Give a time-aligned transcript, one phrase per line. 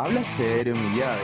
[0.00, 1.22] Habla serio, mi llave.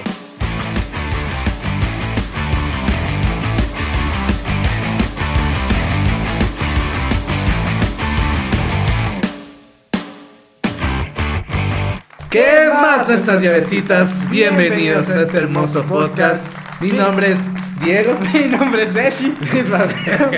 [12.28, 14.28] ¿Qué más nuestras llavecitas?
[14.28, 16.48] Bienvenidos a este hermoso podcast.
[16.80, 17.38] Mi nombre es
[17.84, 18.18] Diego.
[18.34, 19.34] Mi nombre es Eshi.
[19.52, 19.86] Misma,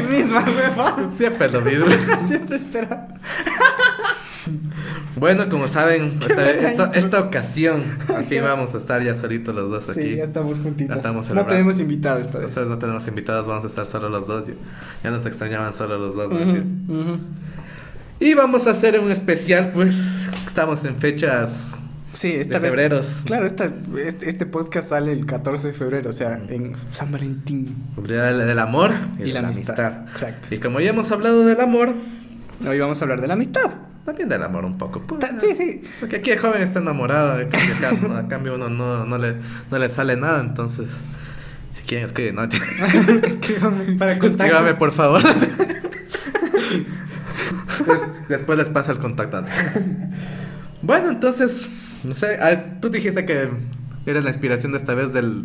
[0.10, 1.10] misma.
[1.10, 1.86] Siempre lo mismo.
[2.26, 3.08] Siempre espera.
[5.16, 7.82] Bueno, como saben, esta, esta, esta ocasión,
[8.14, 10.02] al fin vamos a estar ya solitos los dos aquí.
[10.02, 10.90] Sí, ya estamos juntitos.
[10.94, 12.56] Ya estamos no tenemos invitados esta vez.
[12.68, 14.44] No tenemos invitados, vamos a estar solo los dos.
[15.02, 16.32] Ya- nos extrañaban solo los dos.
[18.18, 21.72] Y vamos a hacer un especial, pues estamos en fechas
[22.12, 23.22] Sí, esta de febreros.
[23.26, 23.70] Claro, esta,
[24.02, 27.76] este, este podcast sale el 14 de febrero, o sea, en San Valentín.
[27.98, 29.78] El día del, del amor y, Y de la la amistad.
[29.78, 30.08] amistad.
[30.12, 30.54] Exacto.
[30.54, 31.92] Y como ya hemos hablado del amor,
[32.66, 33.70] Hoy vamos a hablar de la amistad.
[34.06, 35.02] También del amor un poco.
[35.02, 35.20] pues.
[35.38, 35.82] Sí, sí.
[36.00, 39.34] Porque aquí el joven está enamorado, en cambio acá, a cambio uno no, no, le,
[39.70, 40.86] no le sale nada, entonces,
[41.72, 44.74] si quieren escribir, no, Escríbame para escríbame contactos.
[44.74, 45.22] por favor.
[48.28, 49.44] Después les pasa el contacto.
[50.82, 51.68] Bueno, entonces,
[52.04, 53.50] no sé, ah, tú dijiste que
[54.06, 55.44] eres la inspiración de esta vez del,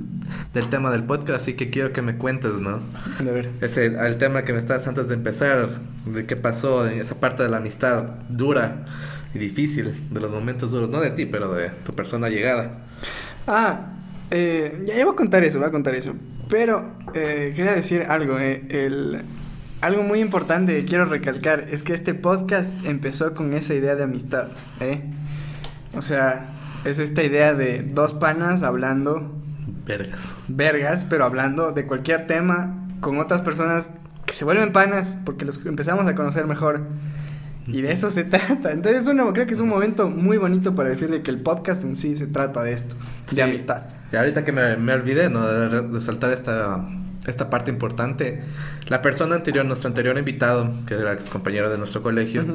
[0.53, 2.79] del tema del podcast, así que quiero que me cuentes, ¿no?
[3.19, 3.49] A ver.
[3.61, 5.69] Ese, el tema que me estabas antes de empezar,
[6.05, 8.85] de qué pasó en esa parte de la amistad dura
[9.33, 12.85] y difícil, de los momentos duros, no de ti, pero de tu persona llegada.
[13.47, 13.93] Ah,
[14.29, 16.13] eh, ya, ya voy a contar eso, voy a contar eso.
[16.49, 18.37] Pero eh, quería decir algo.
[18.39, 19.21] eh, el,
[19.81, 24.03] algo muy importante que quiero recalcar es que este podcast empezó con esa idea de
[24.03, 24.49] amistad.
[24.79, 25.01] ¿eh?
[25.95, 26.45] O sea,
[26.85, 29.31] es esta idea de dos panas hablando
[29.85, 30.33] Vergas.
[30.47, 33.93] vergas, pero hablando de cualquier tema con otras personas
[34.25, 36.81] que se vuelven panas porque los empezamos a conocer mejor.
[37.67, 38.71] Y de eso se trata.
[38.71, 41.95] Entonces, uno, creo que es un momento muy bonito para decirle que el podcast en
[41.95, 42.95] sí se trata de esto,
[43.27, 43.35] Sí.
[43.35, 43.83] de amistad.
[44.11, 45.47] Y ahorita que me, me olvidé, ¿no?
[45.47, 46.83] De re- resaltar esta,
[47.27, 48.41] esta parte importante.
[48.87, 52.45] La persona anterior, nuestro anterior invitado, que era ex compañero de nuestro colegio,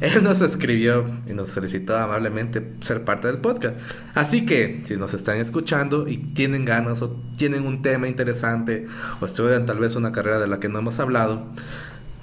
[0.00, 3.78] él nos escribió y nos solicitó amablemente ser parte del podcast.
[4.14, 8.86] Así que, si nos están escuchando y tienen ganas o tienen un tema interesante
[9.20, 11.46] o estudian tal vez una carrera de la que no hemos hablado,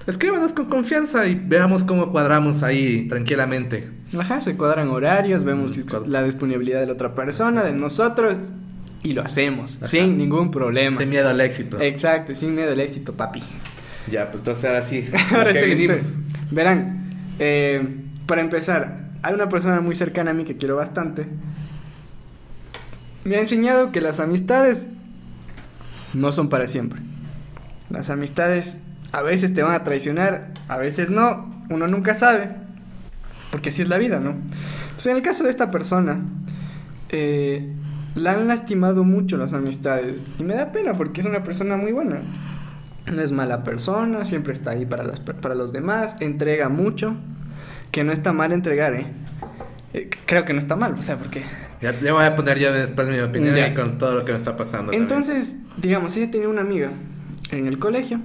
[0.06, 3.90] escríbanos con confianza y veamos cómo cuadramos ahí tranquilamente.
[4.18, 8.36] Ajá, se cuadran horarios, vemos la disponibilidad de la otra persona, de nosotros,
[9.04, 9.88] y lo hacemos, Ajá.
[9.88, 10.98] sin ningún problema.
[10.98, 11.80] Sin miedo al éxito.
[11.80, 13.44] Exacto, sin miedo al éxito, papi.
[14.10, 15.06] Ya, pues entonces ahora sí.
[15.32, 16.14] Ahora ¿a qué sí.
[16.52, 17.86] Verán, eh,
[18.26, 21.26] para empezar, hay una persona muy cercana a mí que quiero bastante.
[23.24, 24.88] Me ha enseñado que las amistades
[26.14, 27.02] no son para siempre.
[27.90, 28.80] Las amistades
[29.12, 32.50] a veces te van a traicionar, a veces no, uno nunca sabe,
[33.52, 34.32] porque así es la vida, ¿no?
[34.32, 36.20] Entonces, en el caso de esta persona,
[37.10, 37.72] eh,
[38.16, 41.92] la han lastimado mucho las amistades y me da pena porque es una persona muy
[41.92, 42.22] buena.
[43.12, 47.16] No es mala persona, siempre está ahí para, las, para los demás, entrega mucho,
[47.92, 49.08] que no está mal entregar, ¿eh?
[49.94, 51.44] Eh, Creo que no está mal, o sea, porque...
[51.82, 53.74] Ya, ya voy a poner yo después mi opinión Ya.
[53.74, 54.92] con todo lo que me está pasando.
[54.92, 55.02] también.
[55.04, 56.92] Entonces, digamos, ella tenía una amiga
[57.52, 58.20] en el colegio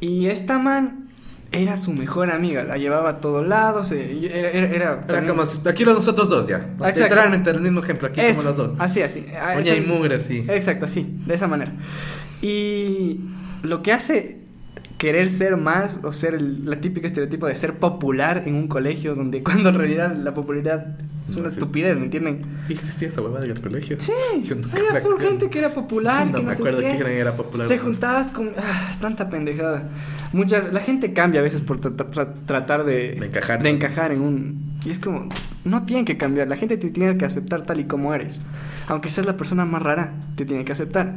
[0.00, 1.07] y esta man
[1.50, 4.50] era su mejor amiga, la llevaba a todos lados, eh, era...
[4.50, 6.70] era, era Era también- como aquí los nosotros dos ya.
[6.84, 8.70] Literalmente el mismo ejemplo, aquí Eso, como los dos.
[8.78, 9.26] Así, así.
[9.40, 10.44] a Uña ese- y mugre, sí.
[10.48, 11.72] Exacto, así, de esa manera.
[12.42, 13.20] Y
[13.62, 14.38] lo que hace
[14.98, 19.14] querer ser más o ser el la típico estereotipo de ser popular en un colegio
[19.14, 21.54] donde cuando en realidad la popularidad es una Sí.
[21.54, 22.40] estupidez, ¿me entienden?
[22.68, 23.96] ¿Y existía esa huevada en el colegio?
[24.00, 26.56] Sí, Yo nunca había me full gente que era popular, No que me no sé
[26.56, 26.96] acuerdo qué.
[26.96, 27.68] quién era popular.
[27.68, 29.88] Te juntabas con ah, tanta pendejada.
[30.32, 33.62] Muchas la gente cambia a veces por tra- tra- tratar de, De encajar.
[33.62, 35.28] de encajar en un y es como
[35.64, 38.40] no tienen que cambiar, la gente te tiene que aceptar tal y como eres.
[38.88, 41.14] Aunque seas la persona más rara, te tiene que aceptar.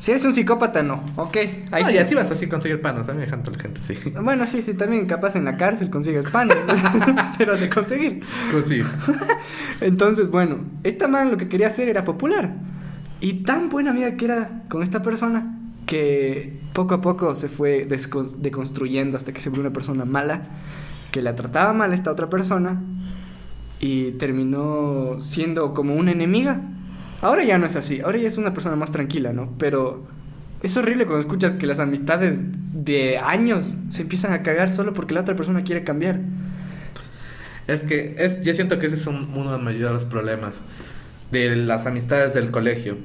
[0.00, 1.36] Si eres un psicópata no, ok,
[1.72, 1.90] ahí sí.
[1.90, 3.06] sí, así vas así conseguir panas.
[3.10, 3.92] A mí me encanta la gente, sí.
[4.22, 6.48] Bueno, sí, sí, también capaz en la cárcel consigues pan,
[7.38, 8.22] pero de conseguir.
[8.50, 8.80] Pues sí.
[9.82, 12.54] Entonces, bueno, esta man lo que quería hacer era popular.
[13.20, 17.86] Y tan buena amiga que era con esta persona que poco a poco se fue
[17.86, 20.44] deconstruyendo hasta que se volvió una persona mala,
[21.10, 22.80] que la trataba mal esta otra persona
[23.80, 26.62] y terminó siendo como una enemiga.
[27.22, 29.52] Ahora ya no es así, ahora ya es una persona más tranquila, ¿no?
[29.58, 30.06] Pero
[30.62, 32.38] es horrible cuando escuchas que las amistades
[32.72, 36.18] de años se empiezan a cagar solo porque la otra persona quiere cambiar.
[37.66, 40.54] Es que es, yo siento que ese es un- uno de los mayores problemas
[41.30, 42.96] de las amistades del colegio.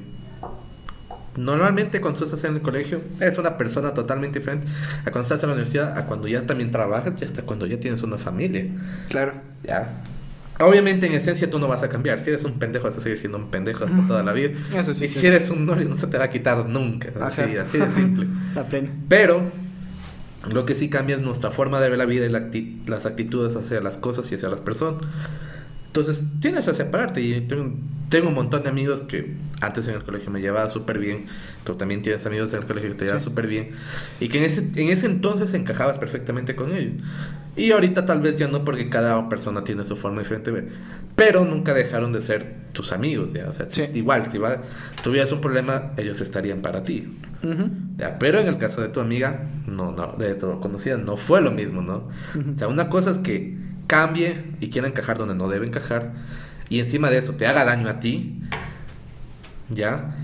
[1.36, 4.66] Normalmente cuando estás en el colegio eres una persona totalmente diferente
[5.02, 7.78] a cuando estás en la universidad, a cuando ya también trabajas y hasta cuando ya
[7.78, 8.64] tienes una familia.
[9.10, 9.34] Claro.
[9.62, 10.02] Ya.
[10.58, 12.18] Obviamente, en esencia, tú no vas a cambiar.
[12.20, 14.50] Si eres un pendejo, vas a seguir siendo un pendejo hasta toda la vida.
[14.74, 15.20] Eso sí, y sí.
[15.20, 17.08] si eres un no se te va a quitar nunca.
[17.20, 18.26] Así, de simple.
[18.54, 18.90] La plena.
[19.08, 19.42] Pero
[20.50, 23.04] lo que sí cambia es nuestra forma de ver la vida y la acti- las
[23.04, 25.02] actitudes hacia las cosas y hacia las personas.
[25.96, 27.20] Entonces tienes que separarte.
[27.22, 27.72] Y tengo,
[28.10, 31.26] tengo un montón de amigos que antes en el colegio me llevaba súper bien.
[31.64, 33.24] Tú también tienes amigos en el colegio que te llevan Sí.
[33.24, 33.70] súper bien.
[34.20, 36.94] Y que en ese, en ese entonces encajabas perfectamente con ellos.
[37.56, 40.72] Y ahorita tal vez ya no, porque cada persona tiene su forma diferente de ver.
[41.16, 43.48] Pero nunca dejaron de ser tus amigos, ¿ya?
[43.48, 43.84] O sea, Sí.
[43.94, 44.62] igual, si va,
[45.02, 47.16] tuvieras un problema, ellos estarían para ti.
[47.42, 47.70] Ujú.
[47.96, 51.40] Ya, pero en el caso de tu amiga, no, no, de tu conocida, no fue
[51.40, 52.08] lo mismo, ¿no?
[52.38, 52.50] Ujú.
[52.52, 53.56] O sea, una cosa es que
[53.86, 56.12] cambie y quiera encajar donde no debe encajar,
[56.68, 58.40] y encima de eso te haga daño a ti,
[59.70, 60.14] ¿ya?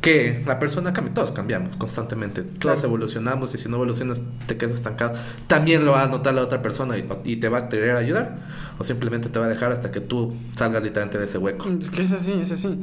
[0.00, 2.88] Que la persona cambie, todos cambiamos constantemente, todos Claro.
[2.88, 5.14] evolucionamos y si no evolucionas te quedas estancado.
[5.46, 8.38] También lo va a notar la otra persona y, y te va a querer ayudar,
[8.78, 11.68] o simplemente te va a dejar hasta que tú salgas literalmente de ese hueco.
[11.78, 12.80] Es que es así, es así.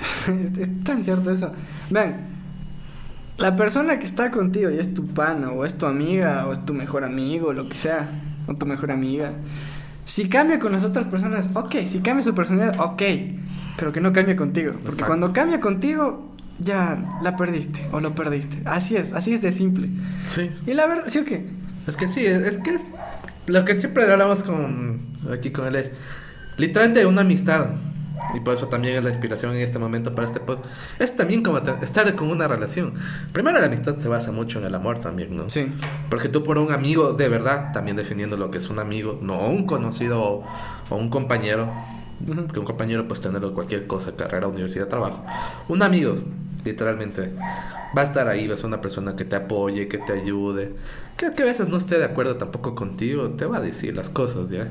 [0.00, 0.28] es,
[0.58, 1.52] es tan cierto eso.
[1.90, 2.28] Vean,
[3.36, 6.64] la persona que está contigo y es tu pana, o es tu amiga, o es
[6.64, 8.08] tu mejor amigo, lo que sea,
[8.52, 9.32] o tu mejor amiga.
[10.04, 11.76] Si cambia con las otras personas, ok.
[11.84, 13.02] Si cambia su personalidad, ok.
[13.76, 14.72] Pero que no cambie contigo.
[14.72, 15.06] Porque Exacto.
[15.06, 18.58] cuando cambia contigo, ya la perdiste o lo perdiste.
[18.64, 19.88] Así es, así es de simple.
[20.26, 20.50] Sí.
[20.66, 21.46] Y la verdad, ¿sí o qué?
[21.86, 22.82] Es que sí, es, es que es
[23.46, 25.00] lo que siempre hablamos con
[25.32, 25.90] aquí con él,
[26.58, 27.70] literalmente una amistad.
[28.34, 30.68] Y por eso también es la inspiración en este momento para este podcast.
[30.98, 32.94] Es también como estar con una relación.
[33.32, 35.48] Primero la amistad se basa mucho en el amor también, ¿no?
[35.48, 35.72] Sí.
[36.08, 39.48] Porque tú por un amigo de verdad, también definiendo lo que es un amigo, no
[39.48, 40.44] un conocido o,
[40.90, 41.70] o un compañero,
[42.26, 42.46] Ujú.
[42.46, 45.24] que un compañero pues tenerlo cualquier cosa, carrera, universidad, trabajo.
[45.68, 46.16] Un amigo,
[46.64, 47.32] literalmente,
[47.96, 50.74] va a estar ahí, va a ser una persona que te apoye, que te ayude,
[51.16, 54.08] que, que a veces no esté de acuerdo tampoco contigo, te va a decir las
[54.08, 54.68] cosas, ¿ya?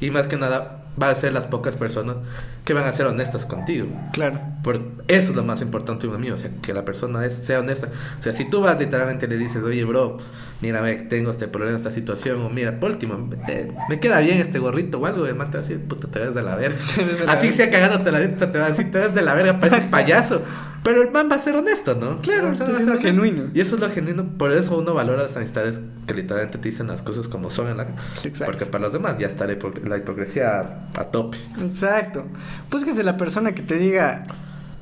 [0.00, 2.16] Y más que nada, va a ser las pocas personas
[2.64, 3.86] que van a ser honestas contigo.
[4.12, 4.40] Claro.
[4.64, 4.76] Por
[5.08, 7.60] eso es lo más importante de un amigo, o sea, que la persona es, sea
[7.60, 7.88] honesta.
[8.18, 10.16] O sea, si tú vas literalmente le dices, oye, bro,
[10.60, 14.38] mira, ve, tengo este problema, esta situación, o mira, por último, eh, me queda bien
[14.38, 16.78] este gorrito o algo, man te va a decir, puta, te ves de la verga.
[16.96, 17.56] De la Así verga.
[17.56, 20.42] sea cagándote la vida, te va a decir, te ves de la verga, pareces payaso.
[20.82, 22.20] Pero el man va a ser honesto, ¿no?
[22.20, 23.02] Claro, ser siendo honesta.
[23.08, 23.44] genuino.
[23.52, 26.86] Y eso es lo genuino, por eso uno valora las amistades que literalmente te dicen
[26.86, 27.86] las cosas como son en la...
[28.22, 28.44] Exacto.
[28.46, 31.38] Porque para los demás ya está la, hipo- la hipocresía a, tope.
[31.60, 32.24] Exacto.
[32.70, 34.24] Búsquese la persona que te diga,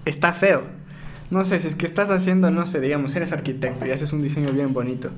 [0.04, 0.62] está feo.
[1.30, 4.22] No sé, si es que estás haciendo, no sé, digamos, eres arquitecto y haces un
[4.22, 5.10] diseño bien bonito.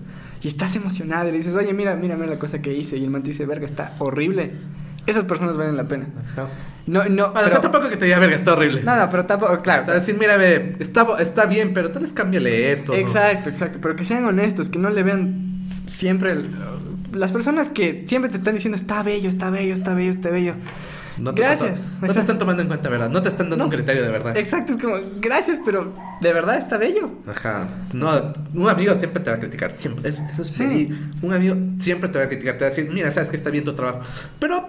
[0.42, 2.96] Y estás emocionado y le dices, oye, mira, mira, mira la cosa que hice.
[2.96, 4.52] Y el man te dice, verga, está horrible.
[5.06, 6.06] Esas personas valen la pena.
[6.32, 6.48] Ajá.
[6.86, 8.82] No, no, Bueno, o sea, tampoco que te diga, verga, está horrible.
[8.82, 9.90] Nada, pero tampoco, claro.
[9.90, 12.92] a decir, mira, ve, está, está bien, pero tal vez cámbiale esto.
[12.92, 12.98] ¿no?
[12.98, 13.80] Exacto, exacto.
[13.82, 16.32] Pero que sean honestos, que no le vean siempre.
[16.32, 16.50] el-
[17.16, 20.54] las personas que siempre te están diciendo, está bello, está bello, está bello, está bello.
[21.18, 21.80] No te Gracias.
[21.80, 23.08] están- no te están tomando en cuenta, ¿verdad?
[23.08, 23.70] No te están dando No.
[23.70, 24.36] un criterio de verdad.
[24.36, 27.10] Exacto, es como, gracias, pero de verdad está bello.
[27.26, 27.68] Ajá.
[27.94, 28.10] No,
[28.52, 29.72] un amigo siempre te va a criticar.
[29.78, 30.06] Siempre.
[30.10, 30.90] Eso, eso es Sí.
[31.22, 32.58] Un amigo siempre te va a criticar.
[32.58, 34.00] Te va a decir, mira, sabes que está bien tu trabajo.
[34.38, 34.66] Pero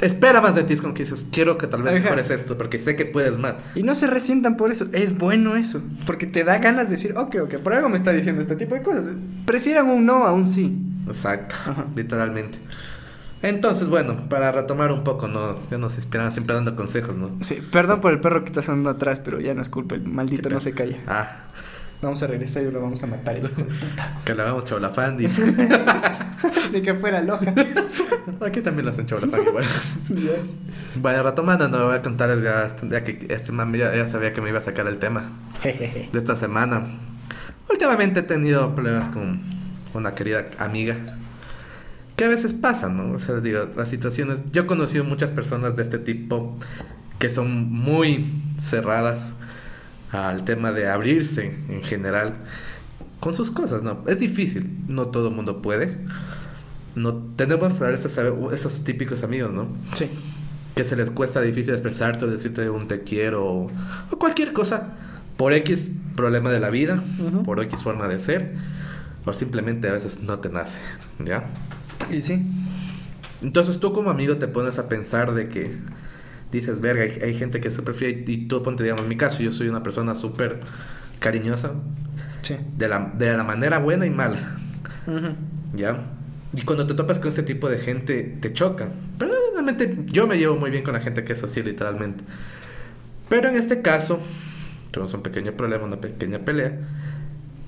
[0.00, 0.74] espera más de ti.
[0.74, 2.02] Es como que dices, quiero que tal vez Ajá.
[2.02, 2.56] mejores esto.
[2.56, 3.54] Porque sé que puedes más.
[3.74, 4.86] Y no se resientan por eso.
[4.92, 5.82] Es bueno eso.
[6.06, 8.74] Porque te da ganas de decir, ok, ok, por algo me está diciendo este tipo
[8.74, 9.08] de cosas.
[9.44, 10.76] Prefieran un no a un sí.
[11.06, 11.54] Exacto.
[11.66, 11.86] Ajá.
[11.94, 12.58] Literalmente.
[13.42, 15.58] Entonces, bueno, para retomar un poco, ¿no?
[15.68, 17.30] Ya nos inspiran siempre dando consejos, ¿no?
[17.40, 19.96] Sí, perdón por el perro que está sonando atrás, pero ya no es culpa.
[19.96, 20.98] El maldito no se calla.
[21.08, 21.46] Ah,
[22.02, 23.40] Vamos a regresar y lo vamos a matar.
[24.24, 25.40] que le hagamos chablafán, dice.
[26.72, 27.54] Ni que fuera loja.
[28.44, 29.64] Aquí también lo hacen chablafán igual.
[30.96, 34.40] Bueno, retomando, no voy a contarles ya, ya que este man ya, ya sabía que
[34.40, 35.30] me iba a sacar el tema
[35.62, 36.82] de esta semana.
[37.70, 39.40] Últimamente he tenido problemas con
[39.94, 40.96] una querida amiga.
[42.16, 43.14] Que a veces pasan, ¿no?
[43.14, 44.42] O sea, digo, las situaciones.
[44.50, 46.58] Yo he conocido muchas personas de este tipo
[47.20, 48.26] que son muy
[48.58, 49.34] cerradas
[50.12, 52.34] al tema de abrirse en general
[53.20, 54.04] con sus cosas, ¿no?
[54.06, 55.96] Es difícil, no todo el mundo puede.
[56.94, 59.68] No tenemos a veces a- esos típicos amigos, ¿no?
[59.94, 60.10] Sí.
[60.74, 63.70] que se les cuesta difícil expresarte o decirte un te quiero o,
[64.10, 64.94] o cualquier cosa
[65.36, 67.02] por X problema de la vida,
[67.44, 68.54] por X forma de ser,
[69.26, 70.80] o simplemente a veces no te nace,
[71.24, 71.44] ¿ya?
[72.10, 72.42] Y sí.
[73.42, 75.76] Entonces tú como amigo te pones a pensar de que
[76.58, 79.42] dices, verga, hay, hay gente que se prefiere, y tú ponte, digamos, en mi caso,
[79.42, 80.60] yo soy una persona súper
[81.18, 81.72] cariñosa,
[82.42, 82.56] Sí.
[82.76, 84.56] de la, de la manera buena y mala,
[85.06, 85.34] Ujú.
[85.74, 85.98] ¿ya?
[86.54, 88.90] Y cuando te topas con este tipo de gente, te chocan.
[89.18, 92.24] Pero realmente yo me llevo muy bien con la gente que es así, literalmente.
[93.28, 94.20] Pero en este caso,
[94.90, 96.78] tuvimos un pequeño problema, una pequeña pelea.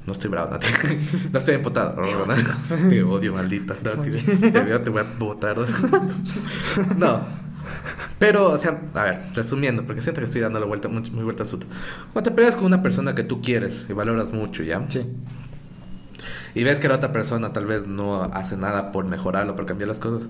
[0.06, 0.58] No estoy bravo, no,
[1.32, 1.56] no estoy.
[2.02, 2.26] No,
[2.82, 3.74] no, Te odio, maldita.
[3.74, 5.56] Te veo, te voy a botar.
[6.98, 7.43] No.
[8.18, 11.24] Pero, o sea, a ver, resumiendo, porque siento que estoy dando la vuelta, muy, muy
[11.24, 11.66] vuelta asunto.
[12.12, 14.82] Cuando te peleas con una persona que tú quieres y valoras mucho, ¿ya?
[14.88, 15.02] Sí.
[16.54, 19.88] Y ves que la otra persona tal vez no hace nada por mejorarlo, por cambiar
[19.88, 20.28] las cosas.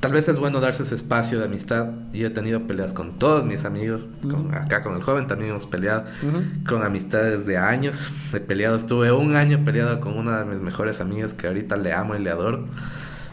[0.00, 1.90] Tal vez es bueno darse ese espacio de amistad.
[2.12, 4.06] Yo he tenido peleas con todos mis amigos.
[4.22, 4.54] con- Ujú.
[4.56, 6.04] acá con el joven también hemos peleado.
[6.26, 6.42] Ujú.
[6.66, 8.10] Con amistades de años.
[8.32, 11.92] He peleado, estuve un año peleado con una de mis mejores amigas que ahorita le
[11.92, 12.66] amo y le adoro.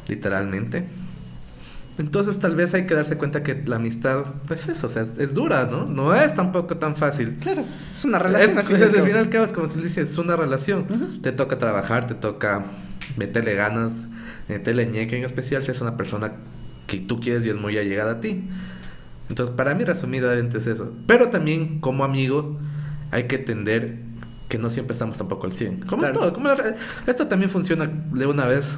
[0.09, 0.87] Literalmente.
[1.97, 5.15] Entonces tal vez hay que darse cuenta que la amistad es eso, o sea, es,
[5.17, 5.85] es dura, ¿no?
[5.85, 7.37] No es tampoco tan fácil.
[7.41, 7.63] Claro,
[7.95, 8.51] es una relación.
[8.51, 11.21] Es, al final al cabo es como se dice, es una relación.
[11.21, 12.65] Te toca trabajar, te toca
[13.17, 13.93] meterle ganas,
[14.47, 16.33] meterle ñeque, en especial si es una persona
[16.85, 18.47] que tú quieres y es muy allegada a ti.
[19.29, 20.93] Entonces, para mí resumidamente es eso.
[21.07, 22.59] Pero también como amigo
[23.11, 23.99] hay que entender
[24.49, 25.81] que no siempre estamos tampoco al 100.
[25.81, 26.19] Como Claro.
[26.19, 26.49] todo, como
[27.07, 28.77] esto también funciona de una vez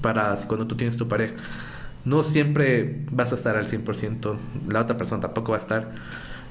[0.00, 1.34] para cuando tú tienes tu pareja.
[2.04, 4.36] No siempre vas a estar al 100%,
[4.68, 5.90] la otra persona tampoco va a estar.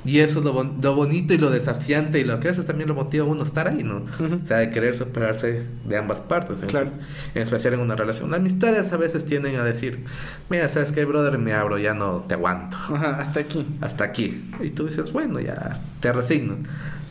[0.05, 2.87] Y eso es lo, bon- lo bonito y lo desafiante y lo que haces también
[2.87, 3.97] lo motiva a uno a estar ahí, ¿no?
[3.97, 4.39] Ujú.
[4.41, 6.61] O sea, de querer superarse de ambas partes.
[6.61, 6.89] En, Claro.
[7.35, 8.31] en especial en una relación.
[8.31, 10.05] Las amistades a veces tienden a decir,
[10.49, 11.37] mira, ¿sabes qué, brother?
[11.37, 12.77] Me abro, ya no te aguanto.
[12.77, 13.65] Ajá, hasta aquí.
[13.81, 14.49] Hasta aquí.
[14.63, 16.55] Y tú dices, bueno, ya te resigno.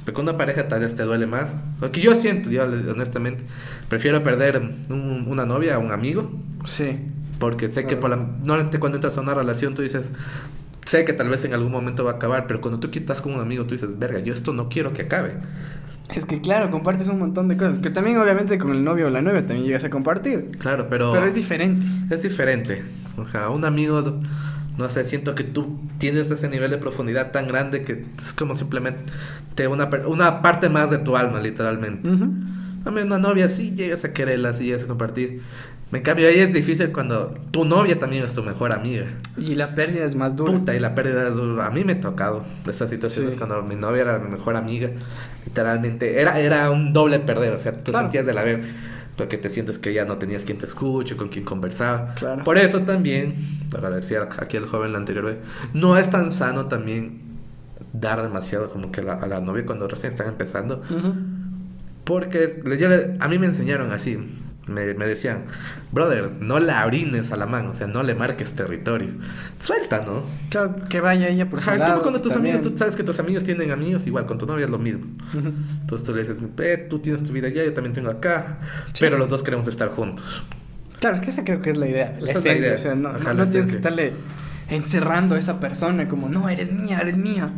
[0.07, 1.53] Pero con una pareja tal vez te duele más.
[1.83, 3.45] Lo que yo siento, yo honestamente,
[3.91, 4.57] prefiero perder
[4.89, 6.31] un- una novia a un amigo
[6.65, 6.99] Sí.
[7.39, 10.13] Porque sé que por la, normalmente cuando entras a una relación tú dices,
[10.85, 13.21] sé que tal vez en algún momento va a acabar, pero cuando tú aquí estás
[13.23, 15.35] con un amigo tú dices, verga, yo esto no quiero que acabe.
[16.15, 17.81] Es que claro, compartes un montón de cosas.
[17.81, 20.53] Que también obviamente con el novio o la novia también llegas a compartir.
[20.59, 21.87] Claro, pero, Pero es diferente.
[22.15, 22.83] es diferente.
[23.19, 24.19] O sea, un amigo,
[24.79, 28.55] no sé, siento que tú tienes ese nivel de profundidad tan grande que es como
[28.55, 29.03] simplemente
[29.71, 32.09] una, per- una parte más de tu alma, literalmente.
[32.09, 32.33] Ujú.
[32.87, 35.43] A mí una novia sí llegas a quererla, sí llegas a compartir.
[35.91, 39.07] En cambio, ahí es difícil cuando tu novia también es tu mejor amiga.
[39.39, 40.53] Y la pérdida es más dura.
[40.53, 41.67] Puta, y la pérdida es dura.
[41.67, 43.39] A mí me ha tocado esas situaciones Sí.
[43.39, 44.91] cuando mi novia era mi mejor amiga.
[45.47, 47.55] Literalmente, era, era un doble perder.
[47.55, 48.05] O sea, tú Claro.
[48.07, 48.63] sentías de la ver
[49.17, 52.15] porque te sientes que ya no tenías quien te escuche, con quien conversaba.
[52.17, 52.45] Claro.
[52.45, 53.35] Por eso también,
[53.73, 55.37] lo decía aquí el joven la anterior vez,
[55.73, 57.23] no es tan sano también
[57.95, 60.83] dar demasiado como que la- a la novia cuando recién están empezando.
[62.05, 64.19] Porque es- yo le- a mí me enseñaron así.
[64.69, 65.45] Me, me decían,
[65.93, 69.09] brother, no la orines a la mano, o sea, no le marques territorio.
[69.59, 70.25] Suelta, ¿no?
[70.51, 72.57] Claro, que vaya ella por Ajá, es como cuando tus también.
[72.57, 75.07] amigos, tú sabes que tus amigos tienen amigos, igual con tu novia es lo mismo.
[75.81, 78.59] Entonces tú le dices, "Ve, tú tienes tu vida allá, yo también tengo acá,
[78.93, 78.99] Sí.
[79.01, 80.45] pero los dos queremos estar juntos.
[81.01, 82.17] Claro, es que esa creo que es la idea.
[82.21, 82.75] La Esa esencia, idea.
[82.75, 84.13] o sea, no, Ajá, no- no tienes que estarle
[84.69, 87.49] encerrando a esa persona como, no, eres mía, eres mía.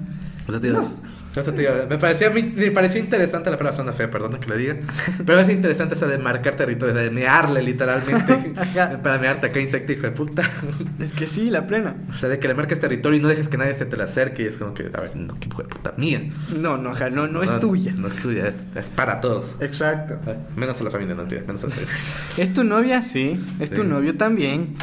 [0.46, 0.88] O sea, te digo,
[1.32, 4.76] te digo, me, parecía, me pareció interesante la palabra zona fea, perdona que le diga,
[5.24, 8.52] pero es interesante esa de marcar territorio, de mearle literalmente,
[9.02, 10.42] para mearte acá insecto hijo de puta.
[11.00, 11.94] Es que sí, la plena.
[12.12, 14.02] O sea, de que le marques territorio y no dejes que nadie se te le
[14.02, 16.20] acerque y es como que, a ver, no, qué hijo de puta, mía.
[16.54, 17.94] No, no, ja, no, no es tuya.
[17.96, 19.56] No es tuya, es, es para todos.
[19.60, 20.18] Exacto.
[20.56, 21.94] Menos a la familia, no entiendo, menos a la familia.
[22.36, 23.40] Es tu novia, sí.
[23.60, 24.76] Es tu novio también.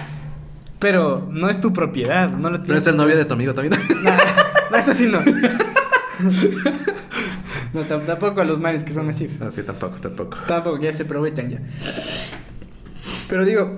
[0.79, 2.29] Pero no es tu propiedad.
[2.29, 2.83] No lo Pero tienes.
[2.83, 3.79] es el novio de tu amigo también.
[4.03, 4.11] No,
[4.71, 5.19] no, eso sí no.
[7.73, 9.27] No, tam- tampoco a los manes que son así.
[9.39, 10.37] No, sí, tampoco, tampoco.
[10.47, 11.59] Tampoco, ya se aprovechan ya.
[13.27, 13.77] Pero digo,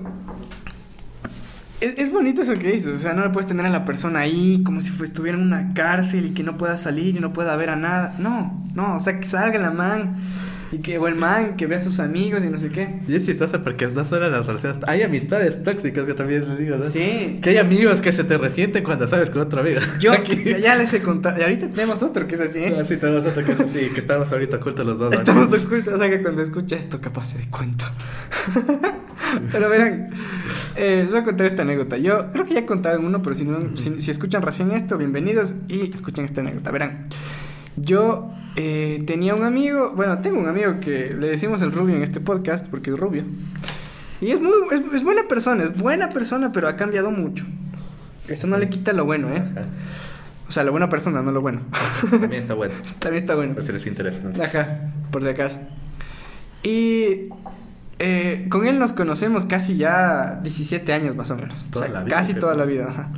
[1.80, 2.94] es, es bonito eso que dices.
[2.94, 5.74] O sea, no le puedes tener a la persona ahí como si estuviera en una
[5.74, 8.14] cárcel y que no pueda salir y no pueda ver a nada.
[8.18, 10.16] No, no, o sea, que salga la man
[10.72, 13.00] y que, el man que vea a sus amigos y no sé qué.
[13.08, 16.76] Y es chistoso porque no solo las relaciones, hay amistades tóxicas que también les digo,
[16.76, 16.84] ¿no?
[16.84, 17.40] Sí.
[17.42, 19.80] Que hay amigos que se te resienten cuando sales con otro amigo.
[19.98, 20.44] Yo Aquí.
[20.62, 21.40] ya, les he contado.
[21.40, 22.60] Y ahorita tenemos otro que es así.
[22.60, 22.76] ¿eh?
[22.80, 25.10] Ah, sí, tenemos otro que sí, que estamos ahorita ocultos los dos.
[25.10, 25.18] ¿no?
[25.18, 27.92] Estamos ocultos, o sea que cuando escucha esto capaz se dé cuenta.
[29.52, 30.10] pero verán,
[30.76, 31.96] eh, les voy a contar esta anécdota.
[31.96, 34.70] Yo creo que ya he contado en uno, pero si, no, si, si escuchan recién
[34.70, 36.70] esto, bienvenidos y escuchen esta anécdota.
[36.70, 37.08] Verán,
[37.80, 42.02] yo eh, tenía un amigo, bueno, tengo un amigo que le decimos el rubio en
[42.02, 43.24] este podcast porque es rubio.
[44.20, 47.44] Y es, muy, es, es buena persona, es buena persona, pero ha cambiado mucho.
[48.28, 49.38] Eso no le quita lo bueno, ¿eh?
[49.52, 49.64] Ajá.
[50.46, 51.60] O sea, la buena persona, no lo bueno.
[52.10, 52.74] También está bueno.
[52.98, 53.54] También está bueno.
[53.54, 54.20] Por si les interesa.
[54.24, 54.42] ¿no?
[54.42, 54.80] Ajá,
[55.12, 55.58] por si acaso.
[56.64, 57.28] Y
[58.00, 61.64] eh, con él nos conocemos casi ya 17 años más o menos.
[61.70, 62.86] Toda O sea, la vida, Casi toda la vida.
[62.88, 63.08] ajá.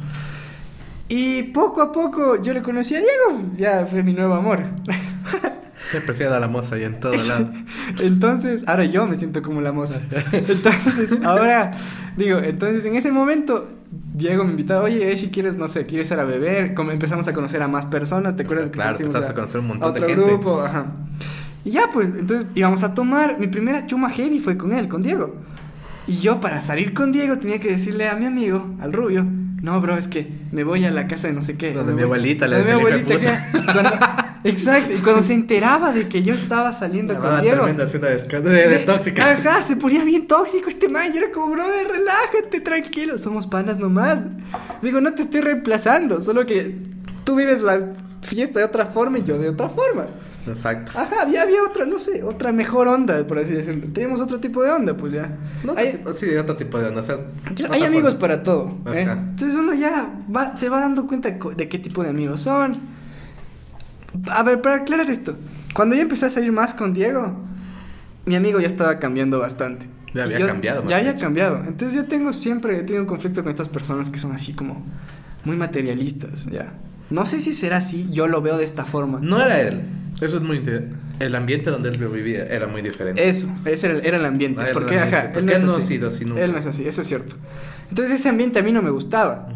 [1.14, 4.64] Y poco a poco yo le conocí a Diego, ya fue mi nuevo amor.
[5.90, 7.50] Siempre se da la moza ahí en todo lado.
[8.00, 10.00] Entonces, ahora yo me siento como la moza.
[10.32, 11.72] Entonces, ahora,
[12.16, 13.68] digo, entonces en ese momento,
[14.14, 17.28] Diego me invitaba, oye, eh, si quieres, no sé, quieres ir a beber, como empezamos
[17.28, 18.66] a conocer a más personas, ¿te acuerdas?
[18.66, 20.14] que Claro, empezaste a conocer un montón de gente.
[20.14, 20.86] grupo, ajá.
[21.62, 25.02] Y ya, pues, entonces íbamos a tomar, mi primera chuma heavy fue con él, con
[25.02, 25.34] Diego.
[26.06, 29.26] Y yo para salir con Diego tenía que decirle a mi amigo, al rubio,
[29.62, 31.72] no, bro, es que me voy a la casa de no sé qué.
[31.72, 33.72] Donde me mi abuelita le donde mi decía, "Hijo de abuelita.
[33.72, 37.62] Cuando- Exacto, y cuando se enteraba de que yo estaba saliendo con Diego.
[38.42, 39.30] de, de, de tóxica.
[39.30, 41.12] Ajá, se ponía bien tóxico este man.
[41.12, 43.18] Yo era como, brother, relájate, tranquilo.
[43.18, 44.18] Somos panas nomás.
[44.82, 46.20] Digo, no te estoy reemplazando.
[46.20, 46.74] Solo que
[47.22, 47.90] tú vives la
[48.22, 50.06] fiesta de otra forma y yo de otra forma.
[50.46, 50.92] Exacto.
[50.98, 53.86] Ajá, había, había otra, no sé, otra mejor onda, por así decirlo.
[53.92, 55.36] Teníamos otro tipo de onda, pues ya.
[55.62, 57.00] No, hay, tipo- sí, otro tipo de onda.
[57.00, 57.16] O sea,
[57.70, 58.18] hay amigos forma.
[58.18, 58.76] para todo.
[58.92, 59.02] ¿eh?
[59.08, 62.76] Entonces uno ya va- se va dando cuenta de qué tipo de amigos son.
[64.30, 65.36] A ver, para aclarar esto.
[65.74, 67.34] Cuando yo empecé a salir más con Diego,
[68.26, 69.86] mi amigo ya estaba cambiando bastante.
[70.12, 71.56] Ya había yo- cambiado, Ya había cambiado.
[71.66, 74.84] Entonces yo tengo siempre he tenido un conflicto con estas personas que son así como
[75.44, 76.74] muy materialistas, ya.
[77.08, 79.18] No sé si será así, yo lo veo de esta forma.
[79.22, 79.82] No era él.
[80.22, 80.96] Eso es muy interesante.
[81.20, 83.28] El ambiente donde él vivía era muy diferente.
[83.28, 84.60] Eso, ese era el, era el ambiente.
[84.60, 86.24] Ah, era el porque, ambiente, ajá, porque él no, él es no ha sido así
[86.24, 86.42] nunca.
[86.42, 87.36] Él no es así, eso es cierto.
[87.90, 89.48] Entonces ese ambiente a mí no me gustaba.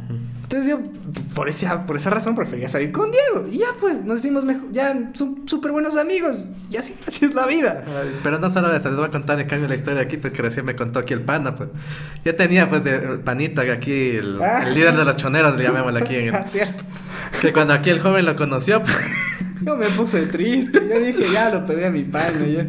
[0.42, 0.78] Entonces yo,
[1.34, 3.48] por esa, por esa razón, prefería salir con Diego.
[3.50, 6.44] Y ya pues, nos hicimos mejor, ya son súper buenos amigos.
[6.70, 7.82] Y así, así es la vida.
[7.84, 10.32] Ay, Pero no solo eso, les voy a contar en cambio la historia aquí, pues
[10.32, 11.70] que recién me contó aquí el pana, pues.
[12.24, 14.62] Ya tenía, pues, de el panita aquí, el, Ah.
[14.68, 16.84] el líder de los choneros, le llamémosle aquí en el- Ah, cierto.
[17.40, 18.96] Que cuando aquí el joven lo conoció, pues,
[19.62, 20.80] Yo me puse triste.
[20.88, 22.46] Yo dije, ya lo perdí a mi pana.
[22.46, 22.66] Ya.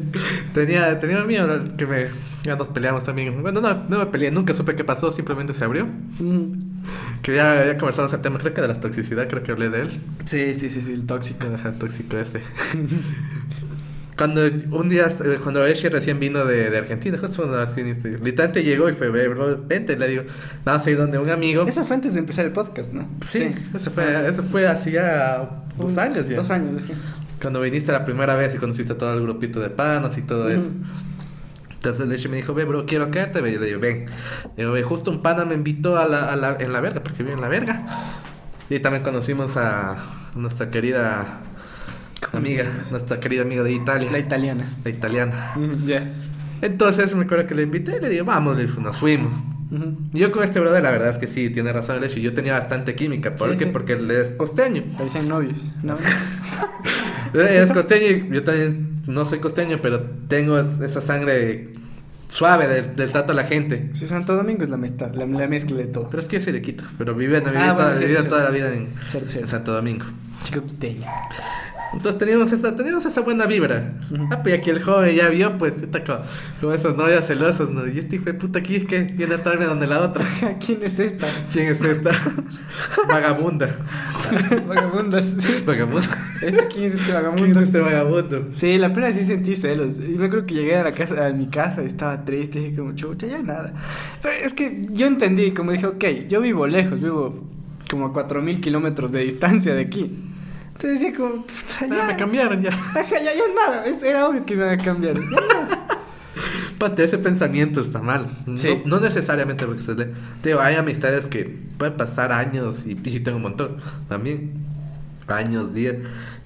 [0.54, 2.08] tenía, tenía miedo que me.
[2.44, 3.42] Ya nos peleamos también.
[3.42, 5.86] Bueno, no, no me peleé, nunca supe qué pasó, simplemente se abrió.
[5.86, 6.82] Mm.
[7.22, 9.82] Que ya, ya conversamos el tema, creo que de la toxicidad, creo que hablé de
[9.82, 10.02] él.
[10.26, 11.46] Sí, sí, sí, sí, el tóxico.
[11.54, 12.42] Ajá, tóxico ese.
[14.18, 15.08] Cuando un día,
[15.44, 19.28] cuando Eshi recién vino de, de Argentina, justo cuando viniste, literalmente llegó y fue, "Ve,
[19.28, 20.24] bro, vente, le digo,
[20.66, 21.64] vamos a ir donde un amigo.
[21.68, 23.08] Eso fue antes de empezar el podcast, ¿no?
[23.22, 25.48] Sí, Eso, fue, eso fue hace ya
[25.78, 26.36] dos Un- años ya.
[26.38, 26.94] Dos años, ajá.
[27.40, 30.50] Cuando viniste la primera vez y conociste a todo el grupito de panos y todo
[30.50, 30.72] eso.
[31.72, 33.40] Entonces Leche me dijo, ve, bro, quiero quedarte.
[33.40, 34.06] Yo le digo, ven.
[34.56, 37.04] Le digo, ve, justo un pana me invitó a la, a la, en la verga,
[37.04, 37.86] porque vive en la verga.
[38.72, 39.98] Y también conocimos a
[40.36, 41.42] nuestra querida
[42.34, 44.66] amiga, nuestra querida amiga de Italia, La italiana.
[44.84, 45.52] la italiana.
[45.56, 46.10] Mm, Ya.
[46.62, 49.32] Entonces me acuerdo que le invité y le digo, vamos, nos fuimos.
[50.14, 52.20] Y Yo con este brother, la verdad es que sí, tiene razón el hecho.
[52.20, 53.36] Yo tenía bastante química.
[53.36, 53.66] ¿Por Sí, qué?
[53.66, 53.70] sí.
[53.72, 54.84] Porque él es costeño.
[54.98, 55.98] Parecían novios, ¿no?
[57.34, 61.74] Es costeño y yo también no soy costeño, pero tengo es- esa sangre
[62.30, 63.90] suave del, del trato a la gente.
[63.94, 66.10] Sí, Santo Domingo es la, mezcla, la, la mezcla de todo.
[66.10, 68.50] Pero es que yo soy de Quito, pero viví, Ah, toda, bueno, cierto, toda la
[68.52, 69.40] vida en, Cierto, cierto.
[69.40, 70.06] en Santo Domingo.
[70.44, 71.06] Chico quiteño.
[71.94, 73.94] Entonces teníamos esa, teníamos esa buena vibra.
[74.32, 76.20] Ah, pues aquí el joven ya vio, pues, está con,
[76.62, 77.88] con esos novios celosos, ¿no?
[77.88, 80.26] Y este hijo de puta aquí es que viene a traerme donde la otra.
[80.66, 81.28] ¿Quién es esta?
[81.52, 82.12] ¿Quién es esta?
[83.08, 83.70] Vagabunda.
[84.68, 85.26] Vagabundas.
[85.38, 85.64] sí.
[85.66, 86.08] Vagabunda.
[86.42, 87.60] ¿Este quién es este ¿Quién vagabundo?
[87.62, 88.48] es este vagabundo?
[88.52, 90.00] Sí, la vez sí sentí celos.
[90.00, 92.60] Y me acuerdo que llegué a la casa, a mi casa y estaba triste.
[92.60, 93.74] Dije como, chucha, ya nada.
[94.22, 97.34] Pero es que yo entendí, como dije, ok, yo vivo lejos, vivo
[97.90, 100.27] como a 4000 kilómetros de distancia de aquí.
[100.78, 102.06] Entonces decía como, puta, Ah, ya.
[102.08, 102.70] me cambiaron ya.
[102.74, 103.86] Ajá, ya, ya nada.
[103.86, 105.16] es- Era obvio que me iban a cambiar.
[105.16, 105.98] Ya, ya.
[106.78, 108.28] Pate, ese pensamiento está mal.
[108.56, 108.82] Sí.
[108.86, 110.06] No, no necesariamente porque se le...
[110.42, 111.46] Te digo, hay amistades que
[111.78, 114.54] pueden pasar años y, y tengo un montón también.
[115.28, 115.96] Años, días.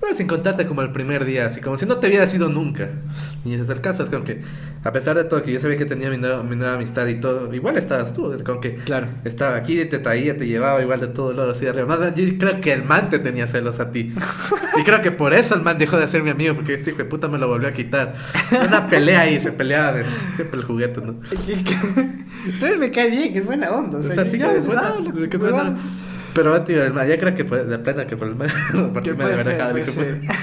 [0.02, 2.90] Bueno, sin contarte como el primer día, así como si no te hubiera sido nunca.
[3.46, 4.42] Y ese es el caso, es como que
[4.84, 7.20] a pesar de todo que yo sabía que tenía mi nueva, mi nueva amistad y
[7.20, 9.06] todo, igual estabas tú, como que Claro.
[9.26, 11.86] estaba aquí, te traía, te llevaba igual de todos lados así de arriba.
[11.98, 14.14] Más Yo creo que el man te tenía celos a ti.
[14.80, 17.00] Y creo que por eso el man dejó de ser mi amigo, porque este hijo
[17.00, 18.16] de puta me lo volvió a quitar.
[18.66, 21.16] Una pelea ahí, se peleaba de siempre el juguete, ¿no?
[22.60, 23.98] Pero me cae bien, es buena onda.
[23.98, 24.94] O O sea, sea, sí ya que es buena,
[25.30, 25.76] que pues, buena.
[26.34, 28.48] Pero, tío, ya creo que por- de plena que por el man,
[28.94, 29.62] por ¿Qué el man de puede ser?
[29.62, 30.34] haber dejado el puta.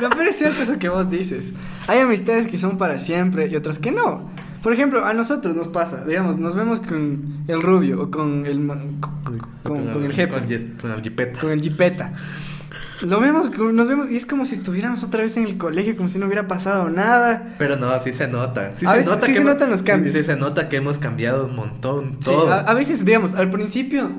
[0.00, 1.52] No, pero es cierto eso que vos dices.
[1.86, 4.30] Hay amistades que son para siempre y otras que no.
[4.62, 8.60] Por ejemplo, a nosotros nos pasa, digamos, nos vemos con el rubio o con el
[8.60, 8.78] ma-
[9.22, 10.42] con, con- con el jefe, Con,
[10.80, 11.40] con el jipeta.
[11.40, 12.12] con el jipeta.
[13.02, 16.10] Lo vemos, nos vemos y es como si estuviéramos otra vez en el colegio, como
[16.10, 17.54] si no hubiera pasado nada.
[17.58, 18.76] Pero no, sí se nota.
[18.76, 20.14] Sí A se veces- nota sí que se hemos- notan los sí, cambios.
[20.14, 22.16] Sí, se nota que hemos cambiado un montón.
[22.20, 22.52] Sí, Todo.
[22.52, 24.10] a, a veces, digamos, al principio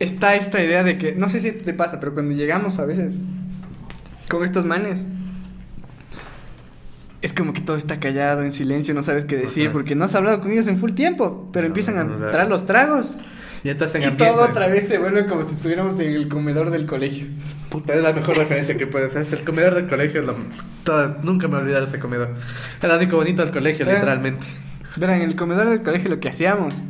[0.00, 3.18] está esta idea de que, no sé si te pasa, pero cuando llegamos a veces
[4.28, 5.04] con estos manes,
[7.22, 9.72] es como que todo está callado, en silencio, no sabes qué decir, Ajá.
[9.74, 12.64] porque no has hablado con ellos en full tiempo, pero No, empiezan a entrar los
[12.64, 13.14] tragos
[13.62, 14.32] Y estás en y ambiente.
[14.34, 17.26] todo otra vez se vuelve como si estuviéramos en el comedor del colegio.
[17.68, 19.38] Puta, es la mejor referencia que puedes hacer.
[19.38, 20.22] El comedor del colegio.
[20.22, 20.34] lo-
[20.82, 22.30] todas, nunca me olvidaré ese comedor.
[22.82, 24.46] Era lo único bonito del colegio, literalmente.
[24.96, 26.80] Verán, en el comedor del colegio lo que hacíamos.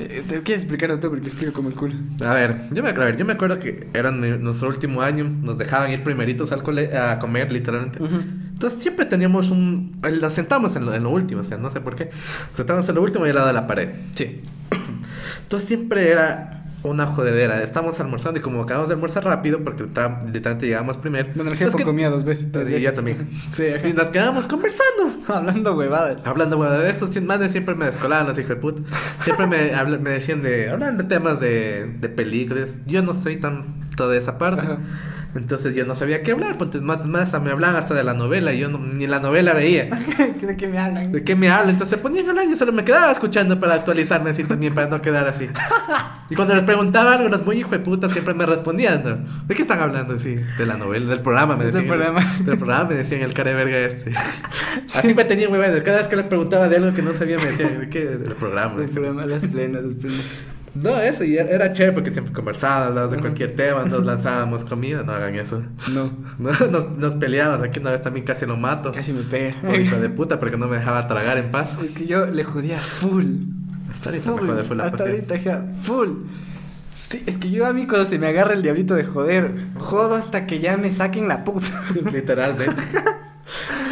[0.00, 1.08] Eh, ¿Te quieres explicar tú?
[1.08, 1.94] Porque explico como el culo.
[2.24, 5.24] A ver, yo me, a ver, yo me acuerdo que era nuestro último año.
[5.24, 7.98] Nos dejaban ir primeritos al cole a comer, literalmente.
[7.98, 10.00] Entonces siempre teníamos un...
[10.20, 12.06] Nos sentamos en lo, en lo último, o sea, no sé por qué.
[12.06, 13.90] Nos sentamos en lo último y al lado de la pared.
[14.14, 14.40] Sí.
[15.42, 17.62] Entonces siempre era una jodedera.
[17.62, 21.28] Estamos almorzando y como acabamos de almorzar rápido, porque literalmente llegamos primero.
[21.34, 22.50] Bueno, el jefe que- comía dos veces.
[22.52, 22.84] tres Sí, veces.
[22.90, 23.28] yo también.
[23.50, 23.88] sí, ajá.
[23.88, 25.12] Y nos quedamos conversando.
[25.34, 26.26] Hablando huevadas.
[26.26, 28.82] Hablando, de estos manes siempre me descolaban los hijos de puta.
[29.22, 32.80] Siempre me, habla- me decían de, hablan de temas de, de películas.
[32.86, 34.62] Yo no soy tanto de esa parte.
[34.62, 34.78] Ajá.
[35.34, 38.52] Entonces yo no sabía qué hablar, pues más, más me hablaban hasta de la novela
[38.52, 39.84] y yo no- ni la novela veía.
[40.40, 41.12] ¿De qué me hablan?
[41.12, 41.70] ¿De qué me hablan?
[41.70, 44.88] Entonces ponían a hablar y yo solo me quedaba escuchando para actualizarme así también, para
[44.88, 45.48] no quedar así.
[46.30, 49.18] Y cuando les preguntaba algo, los muy hijo de puta siempre me respondían, ¿no?
[49.46, 50.16] ¿De qué están hablando?
[50.18, 51.88] Sí, de la novela, del programa, me Del decían.
[51.88, 52.20] programa.
[52.44, 54.12] Del programa, me decían el cara de verga este.
[54.96, 57.46] Así me tenían, güey, cada vez que les preguntaba de algo que no sabía, me
[57.46, 58.04] decían, ¿de qué?
[58.04, 58.82] Del programa.
[58.82, 60.24] El programa Las Plenas, las Plenas.
[60.74, 64.64] No, eso, y era, era chévere porque siempre conversábamos, hablábamos de cualquier tema, nos lanzábamos
[64.64, 65.62] comida, no hagan eso.
[65.92, 68.92] No, No, nos, nos peleábamos, aquí una vez también casi lo mato.
[68.92, 69.54] casi me pega.
[69.60, 71.76] Por hijo de puta, porque no me dejaba tragar en paz.
[71.84, 73.24] Es que yo le jodía full.
[73.92, 75.34] Hasta ahorita me Full, jode full la Hasta paciencia.
[75.34, 76.08] ahorita, ja, full.
[76.94, 80.14] Sí, es que yo a mí cuando se me agarra el diablito de joder, jodo
[80.14, 81.66] hasta que ya me saquen la puta.
[82.12, 82.82] Literalmente.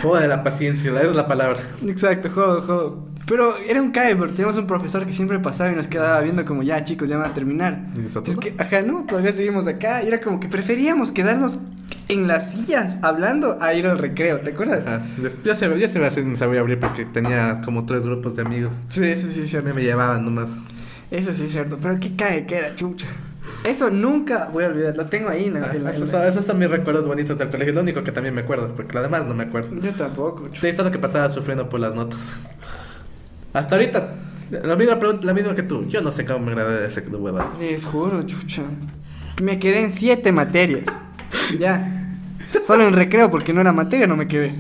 [0.02, 1.58] Joder, la paciencia, esa es la palabra.
[1.86, 3.08] Exacto, jodo, jodo.
[3.28, 6.44] Pero era un cae, porque teníamos un profesor que siempre pasaba y nos quedaba viendo
[6.44, 7.78] como ya chicos, ya van a terminar.
[7.94, 8.30] ¿Y nosotros?
[8.34, 10.02] Es que, ajá, no, todavía seguimos acá.
[10.02, 11.58] Y era como que preferíamos quedarnos
[12.08, 15.02] en las sillas hablando a ir al recreo, ¿te acuerdas?
[15.18, 18.72] Después ya se, ya se me sabía abrir porque tenía como tres grupos de amigos.
[18.88, 19.74] Sí, eso sí es cierto.
[19.74, 20.48] me llevaban nomás.
[21.10, 21.78] Eso sí es cierto.
[21.80, 23.06] Pero qué cae, que era chucha.
[23.64, 26.58] Eso nunca voy a olvidar, lo tengo ahí en la- Ah, son, la- esos son
[26.58, 27.74] mis recuerdos bonitos del colegio.
[27.74, 29.70] Lo único que también me acuerdo, porque lo demás no me acuerdo.
[29.80, 30.46] Yo tampoco.
[30.48, 30.60] chucha.
[30.62, 32.34] Sí, solo que pasaba sufriendo por las notas.
[33.58, 34.08] Hasta ahorita,
[34.64, 35.86] la misma, pregunta, la misma que tú.
[35.88, 37.50] Yo no sé cómo me gradué de ese huevada.
[37.58, 38.62] Les juro, chucha.
[39.42, 40.84] Me quedé en siete materias.
[41.58, 42.16] Ya.
[42.64, 44.54] Solo en recreo, porque no era materia, no me quedé.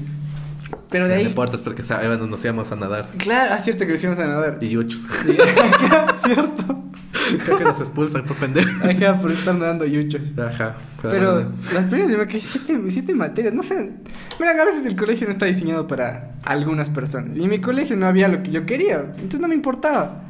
[0.90, 1.26] Pero de No ahí.
[1.26, 3.08] importa, es porque íbamos- nos íbamos a nadar.
[3.18, 4.58] Claro, es cierto que lo hicimos a nadar.
[4.60, 5.00] Y yuchos.
[5.24, 5.36] Sí,
[6.24, 6.82] cierto.
[7.46, 8.70] Casi nos expulsan por pendejo.
[8.84, 10.38] Ajá, por estar nadando yuchos.
[10.38, 10.76] Ajá.
[11.02, 11.52] Pero bueno.
[11.74, 13.90] las primeras yo me quedé siete, siete materias, no sé.
[14.38, 17.36] Mira, a veces el colegio no está diseñado para algunas personas.
[17.36, 20.24] Y en mi colegio no había lo que yo quería, entonces no me importaba.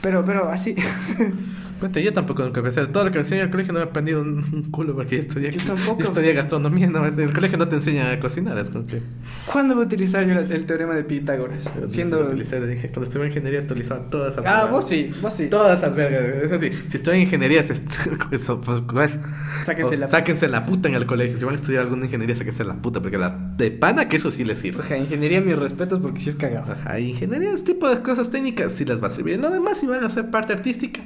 [0.00, 0.74] Pero, pero así.
[1.78, 2.84] Cuente, yo tampoco nunca pensé.
[2.86, 5.50] Todo lo que me enseña el colegio no he aprendido un, culo porque yo estudié,
[5.52, 6.00] Yo tampoco.
[6.00, 6.88] yo estudié gastronomía.
[6.88, 8.58] No, el colegio no te enseña a cocinar.
[8.58, 9.00] Es como que.
[9.46, 11.70] ¿Cuándo voy a utilizar yo el teorema de Pitágoras?
[11.80, 12.20] Yo Siendo.
[12.26, 14.44] utilicé, dije, cuando estuve en ingeniería utilizaba todas esas.
[14.46, 15.48] Ah, vos sí, vos sí.
[15.48, 16.22] Todas esas vergas.
[16.44, 17.74] Eso sí, si estoy en ingeniería, se-
[18.32, 19.18] eso, pues, pues,
[19.64, 21.38] Sáquense o- la- sáquense la puta en el colegio.
[21.38, 23.00] Si van a estudiar alguna ingeniería, sáquense la puta.
[23.00, 24.82] Porque la de pana, que eso sí les sirve.
[24.82, 26.72] Ajá, ingeniería, mis respetos porque sí es cagado.
[26.72, 29.38] Ajá, ingeniería, este tipo de cosas técnicas sí les va a servir.
[29.38, 31.00] Lo demás, si van a hacer parte artística,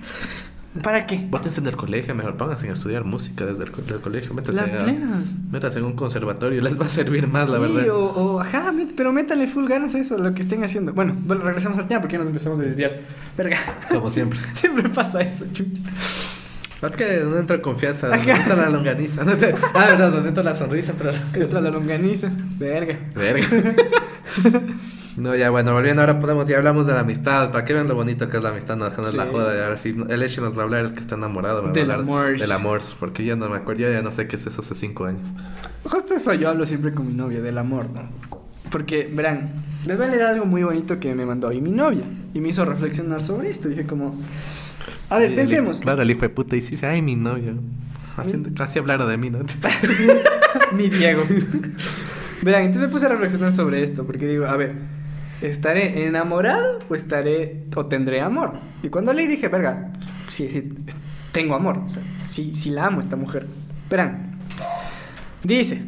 [0.83, 1.27] ¿Para qué?
[1.29, 4.33] Bótense en el colegio, mejor pónganse a estudiar música desde el, colegio.
[4.33, 5.27] Métanse, Las a- plenas.
[5.51, 7.89] métanse en un conservatorio, les va a servir más, la Sí, verdad.
[7.91, 10.95] O, o, ajá, pero métale full ganas a eso, lo que estén haciendo.
[10.95, 13.01] Bueno, bueno, regresamos al tema porque ya nos empezamos a desviar.
[13.37, 13.59] Verga.
[13.91, 14.39] Como siempre.
[14.55, 15.83] Siempre pasa eso, chucha.
[16.83, 19.23] Es que no entra confianza, no entra la longaniza.
[19.25, 21.19] No te- ah, no, no entra la sonrisa, entra la...
[21.45, 22.29] Entra la longaniza.
[22.59, 22.99] Verga.
[23.15, 23.47] Verga.
[25.17, 27.95] No, ya bueno, volviendo ahora podemos, ya hablamos de la amistad, para que vean lo
[27.95, 29.17] bonito que es la amistad, no dejarnos Sí.
[29.19, 31.57] la joda, y ahora sí, el hecho nos va a hablar el que está enamorado,
[31.63, 32.39] me va a Del hablar amor.
[32.39, 34.75] del amor, porque yo no me acuerdo, yo ya no sé qué es eso hace
[34.75, 35.29] cinco años.
[35.85, 38.01] Justo eso yo hablo siempre con mi novia, del amor, ¿no?
[38.71, 39.51] Porque, verán,
[39.87, 42.05] les voy a leer algo muy bonito que me mandó hoy mi novia.
[42.33, 43.69] Y me hizo reflexionar sobre esto.
[43.69, 44.17] Dije como...
[45.11, 45.83] A ver, Y el- pensemos.
[45.83, 47.53] Claro, el hijo de puta y dice, ay, mi novio.
[48.17, 49.41] Haciendo, casi hablaron de mí, ¿no?
[50.75, 51.23] mi Diego.
[52.43, 54.73] Verán, entonces me puse a reflexionar sobre esto, porque digo, a ver,
[55.43, 58.53] ¿estaré enamorado o estaré o tendré amor?
[58.83, 59.93] Y cuando leí dije, verga,
[60.29, 60.73] sí, sí,
[61.33, 63.47] tengo amor, o sea, sí, sí la amo esta mujer.
[63.91, 64.39] Verán,
[65.43, 65.83] dice,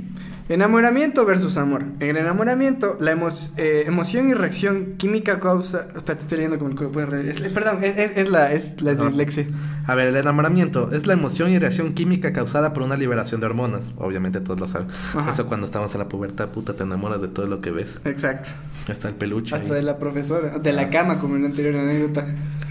[0.49, 1.85] enamoramiento versus amor.
[2.01, 5.89] En el enamoramiento, la emo- eh, emoción y reacción química causa...
[5.97, 7.29] Espera, estoy leyendo como el reír.
[7.31, 9.05] Es- Perdón, es, es- es la, es la Ajá.
[9.07, 9.47] dislexia.
[9.87, 13.47] A ver, el enamoramiento es la emoción y reacción química causada por una liberación de
[13.47, 13.93] hormonas.
[13.97, 14.89] Obviamente todos lo saben.
[15.15, 15.31] Ajá.
[15.31, 17.99] Eso cuando estamos en la pubertad, puta, te enamoras de todo lo que ves.
[18.05, 18.51] Exacto.
[18.91, 19.55] Hasta el peluche.
[19.55, 19.75] Hasta ahí.
[19.77, 22.27] de la profesora, de la cama, como en la anterior anécdota.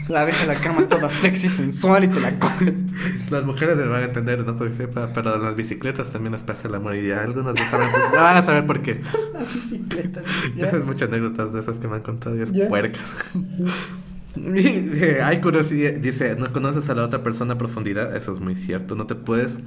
[0.09, 2.73] La ves en la cama toda sexy, sensual y te la comes.
[3.31, 4.57] Las mujeres les van a entender, ¿no?
[4.57, 7.23] Porque sepa, pero las bicicletas también les pasa el amor y ya
[7.63, 9.01] ya saben, ya van a saber por qué.
[9.33, 10.23] Las bicicletas.
[10.55, 12.67] Tienes muchas anécdotas de esas que me han contado y es Ya.
[12.67, 13.01] puercas.
[14.35, 18.39] Y, eh, Hay curiosidad, dice, no conoces a la otra persona a profundidad, eso es
[18.39, 19.59] muy cierto, no te puedes,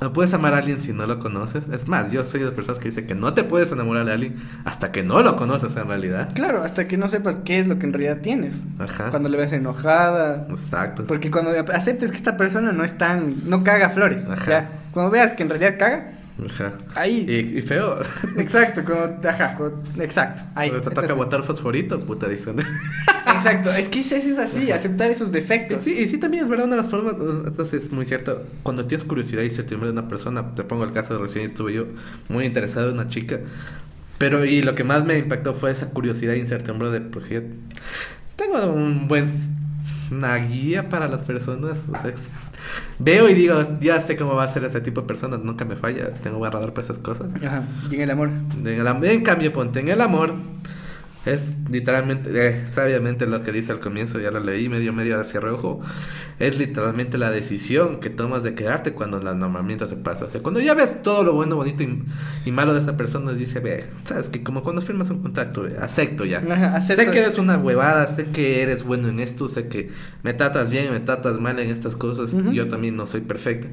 [0.00, 2.54] no puedes amar a alguien si no lo conoces, es más, yo soy de las
[2.54, 5.74] personas que dice que no te puedes enamorar de alguien hasta que no lo conoces
[5.74, 6.28] en realidad.
[6.32, 8.54] Claro, hasta que no sepas qué es lo que en realidad tienes.
[8.78, 9.10] Ajá.
[9.10, 10.46] Cuando le ves enojada.
[10.48, 11.02] Exacto.
[11.08, 13.48] Porque cuando aceptes que esta persona no es tan.
[13.50, 14.28] no caga flores.
[14.30, 14.48] Ajá.
[14.48, 14.70] ya.
[14.92, 16.12] Cuando veas que en realidad caga,
[16.46, 16.74] Ajá.
[16.94, 17.26] Ahí.
[17.28, 17.98] Y, y feo.
[18.36, 20.42] Exacto, como, ajá, como- exacto.
[20.54, 20.70] Ahí.
[20.70, 22.56] Cuando te toca Entonces, botar fosforito, puta, dicen.
[23.34, 25.82] Exacto, es que es, es así, aceptar esos defectos.
[25.82, 27.14] Sí, y sí, también es verdad, una de las formas,
[27.68, 30.92] sí es muy cierto, cuando tienes curiosidad y certidumbre de una persona, te pongo el
[30.92, 31.86] caso de recién estuve yo
[32.28, 33.40] muy interesado en una chica,
[34.18, 37.40] pero y lo que más me impactó fue esa curiosidad e incertidumbre de, porque yo
[38.36, 39.24] tengo un buen,
[40.10, 42.12] una guía para las personas, o sea,
[42.98, 45.76] veo y digo, ya sé cómo va a ser ese tipo de personas, nunca me
[45.76, 47.28] falla, tengo un radar para esas cosas.
[47.44, 48.30] Ajá, y en el amor.
[48.58, 50.34] En, el en cambio, ponte en el amor.
[51.24, 55.38] Es literalmente, eh, sabiamente lo que dice al comienzo, ya lo leí medio medio hacia
[55.38, 55.80] reojo.
[56.40, 60.24] Es literalmente la decisión que tomas de quedarte cuando el enamoramiento se pasa.
[60.24, 62.04] O sea, cuando ya ves todo lo bueno, bonito y,
[62.44, 65.76] y malo de esa persona, dice, ve, sabes que como cuando firmas un contrato, ve,
[65.80, 66.38] acepto ya.
[66.38, 67.04] Ajá, acepto.
[67.04, 69.90] Sé que eres una huevada, sé que eres bueno en esto, sé que
[70.24, 72.36] me tratas bien, me tratas mal en estas cosas.
[72.50, 73.68] Yo también no soy perfecta.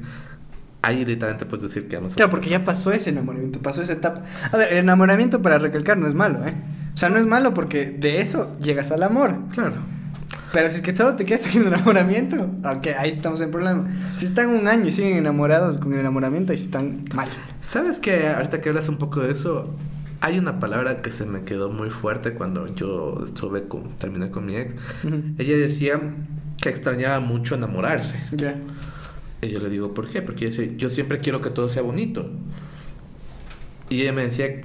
[0.82, 4.22] Ahí literalmente puedes decir que amas Claro, porque ya pasó ese enamoramiento, pasó esa etapa.
[4.52, 6.54] A ver, el enamoramiento, para recalcar, no es malo, ¿eh?
[6.94, 9.36] O sea, no es malo porque de eso llegas al amor.
[9.52, 9.76] Claro.
[10.52, 13.88] Pero si es que solo te quedas en el enamoramiento, aunque ahí estamos en problema.
[14.16, 17.28] Si están un año y siguen enamorados con el enamoramiento, ahí sí están mal.
[17.60, 19.70] ¿Sabes que ahorita que hablas un poco de eso,
[20.20, 24.46] hay una palabra que se me quedó muy fuerte cuando yo estuve con, terminé con
[24.46, 24.74] mi ex.
[25.38, 26.00] Ella decía
[26.60, 28.18] que extrañaba mucho enamorarse.
[28.32, 28.56] Ya.
[29.42, 30.20] Y yo le digo, ¿por qué?
[30.20, 32.28] Porque yo, yo siempre quiero que todo sea bonito.
[33.88, 34.62] Y ella me decía,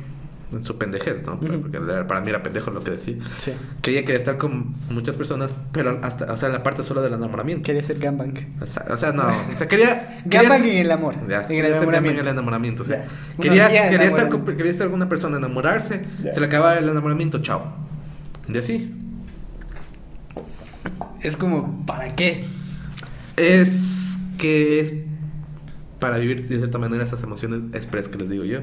[0.51, 1.33] en su pendejez, ¿no?
[1.35, 1.61] Ujú.
[1.61, 3.15] Porque era- para mí era pendejo lo que decía.
[3.37, 3.53] Sí.
[3.81, 7.01] Que ella quería estar con muchas personas, pero hasta, o sea, en la parte solo
[7.01, 7.63] del enamoramiento.
[7.63, 8.33] Quería ser gangbang.
[8.61, 10.21] O sea, o sea, no, o sea, quería...
[10.29, 11.15] quería Gangbang en el amor.
[11.27, 12.21] Ya, en el enamoramiento.
[12.21, 12.83] el enamoramiento.
[12.83, 13.05] O sea,
[13.41, 13.67] quería,
[14.03, 16.31] estar con, quería estar con una persona, enamorarse, Ya.
[16.31, 17.73] se le acababa el enamoramiento, chao.
[18.47, 18.93] Y así.
[21.21, 22.45] Es como, ¿para qué?
[23.35, 24.93] Es que es
[25.99, 28.59] para vivir de cierta manera esas emociones express que les digo yo.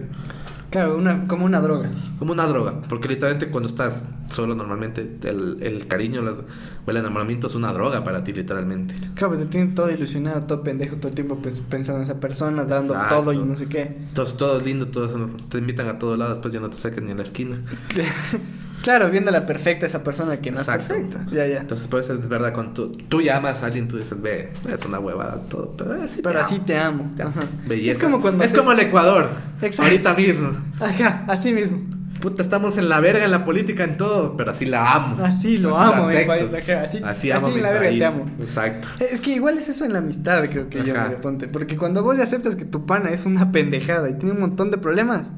[0.73, 1.91] Claro, una, como una droga.
[2.19, 6.39] Como una droga, porque literalmente cuando estás solo normalmente el, el cariño las-
[6.85, 8.95] o el enamoramiento es una droga para ti literalmente.
[9.15, 12.65] Claro, te tienen todo ilusionado, todo pendejo, todo el tiempo pues, pensando en esa persona,
[12.65, 13.15] dando Exacto.
[13.17, 13.83] todo y no sé qué.
[14.09, 15.15] Entonces todo lindo, todos
[15.51, 17.59] te invitan a todos lados, después ya no te sacan ni en la esquina.
[18.83, 20.93] claro, viendo la perfecta esa persona que no Exacto.
[20.95, 21.27] es perfecta.
[21.35, 21.61] Ya, ya.
[21.61, 24.85] Entonces, por eso es verdad, cuando tú, tú llamas a alguien, tú dices, ve, es
[24.85, 26.65] una huevada todo, pero así Pero te así amo".
[26.67, 27.13] te amo.
[27.17, 27.33] Te amo.
[27.37, 27.47] Ajá.
[27.67, 27.93] Belleza.
[27.93, 28.45] Es como cuando...
[28.45, 29.31] Es se- como el Ecuador,
[29.63, 29.91] Exacto.
[29.91, 30.51] ahorita mismo.
[30.81, 31.79] Ajá, así mismo.
[32.21, 35.25] Puta, estamos en la verga en la política, en todo, pero así la amo.
[35.25, 36.29] Así lo Así amo, mi acepto.
[36.29, 36.55] país.
[36.55, 37.99] Ajá, así, Así amo así mi la verga país.
[37.99, 38.31] te amo.
[38.39, 38.89] Exacto.
[39.01, 41.09] Es que igual es eso en la amistad, creo que yo Ajá.
[41.09, 41.49] me ponte.
[41.49, 44.71] Porque cuando vos ya aceptas que tu pana es una pendejada y tiene un montón
[44.71, 45.33] de problemas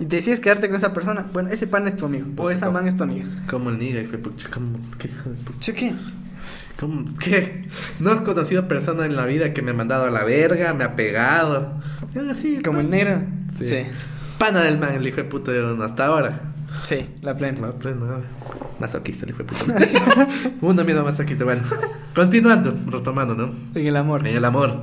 [0.00, 2.88] y decides quedarte con esa persona, bueno, ese pana es tu amigo o esa man
[2.88, 3.26] es tu amiga.
[3.48, 5.58] Como el niga, hijo de pucha, como, qué hijo de pucha.
[5.60, 5.94] ¿Sí qué?
[6.78, 7.04] ¿Cómo?
[7.18, 7.68] ¿Qué?
[7.98, 10.84] No he conocido persona en la vida que me ha mandado a la verga, me
[10.84, 11.80] ha pegado.
[12.30, 13.20] Así, Como el negro.
[13.58, 13.66] Sí.
[13.66, 13.82] Sí.
[14.38, 15.52] Pana del man, el hijo de puta,
[15.84, 16.40] hasta ahora.
[16.84, 17.70] Sí, la plena.
[17.72, 18.22] Pues no.
[18.78, 20.28] Masoquista, el hijo de puta.
[20.62, 21.44] Uno miedo masoquista.
[21.44, 21.62] Bueno,
[22.14, 23.52] continuando, retomando, ¿no?
[23.74, 24.26] En el amor.
[24.26, 24.82] En el amor.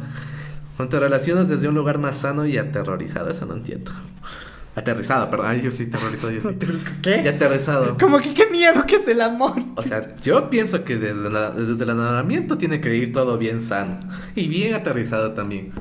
[0.76, 3.92] Cuando te relacionas desde un lugar más sano y aterrorizado, eso no entiendo.
[4.78, 5.60] Aterrizado, perdón.
[5.62, 6.50] Yo sí, aterrorizado, yo sí.
[7.00, 7.30] Y ¿Qué?
[7.30, 7.98] aterrizado.
[7.98, 9.56] Como que qué miedo que es el amor.
[9.76, 13.62] O sea, yo pienso que desde, la- desde el enamoramiento tiene que ir todo bien
[13.62, 14.08] sano.
[14.36, 15.72] Y bien aterrizado también.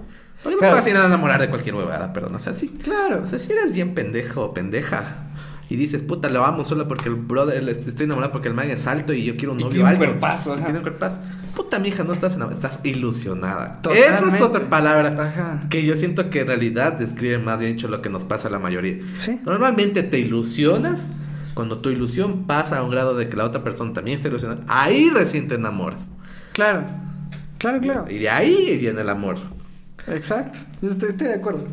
[0.42, 2.34] Porque no te vas a ir a enamorar de cualquier huevada, perdón.
[2.36, 2.68] O sea, sí.
[2.82, 3.22] Claro.
[3.22, 5.24] O sea, si eres bien pendejo o pendeja
[5.68, 8.86] y dices, puta, lo amo solo porque el brother, estoy enamorado porque el man es
[8.86, 10.04] alto y yo quiero un Y novio tiene un alto.
[10.06, 11.18] cuerpazo, Y tiene un cuerpazo.
[11.56, 13.76] Puta, mija, no estás enamorada, estás ilusionada.
[13.80, 14.14] Totalmente.
[14.14, 15.68] Esa es otra palabra Ajá.
[15.70, 18.50] que yo siento que en realidad describe más bien dicho lo que nos pasa a
[18.50, 18.98] la mayoría.
[19.16, 19.40] Sí.
[19.44, 21.12] Normalmente te ilusionas.
[21.54, 24.60] Cuando tu ilusión pasa a un grado de que la otra persona también está ilusionada,
[24.68, 26.10] ahí recién te enamoras.
[26.52, 26.84] Claro.
[27.56, 28.04] Claro, claro.
[28.10, 29.38] Y de ahí viene el amor.
[30.08, 30.58] Exacto.
[30.82, 31.66] Estoy, estoy de acuerdo.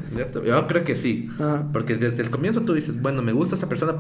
[0.45, 1.29] Yo creo que sí.
[1.35, 1.67] Ajá.
[1.71, 3.95] Porque desde el comienzo tú dices, bueno, me gusta esa persona.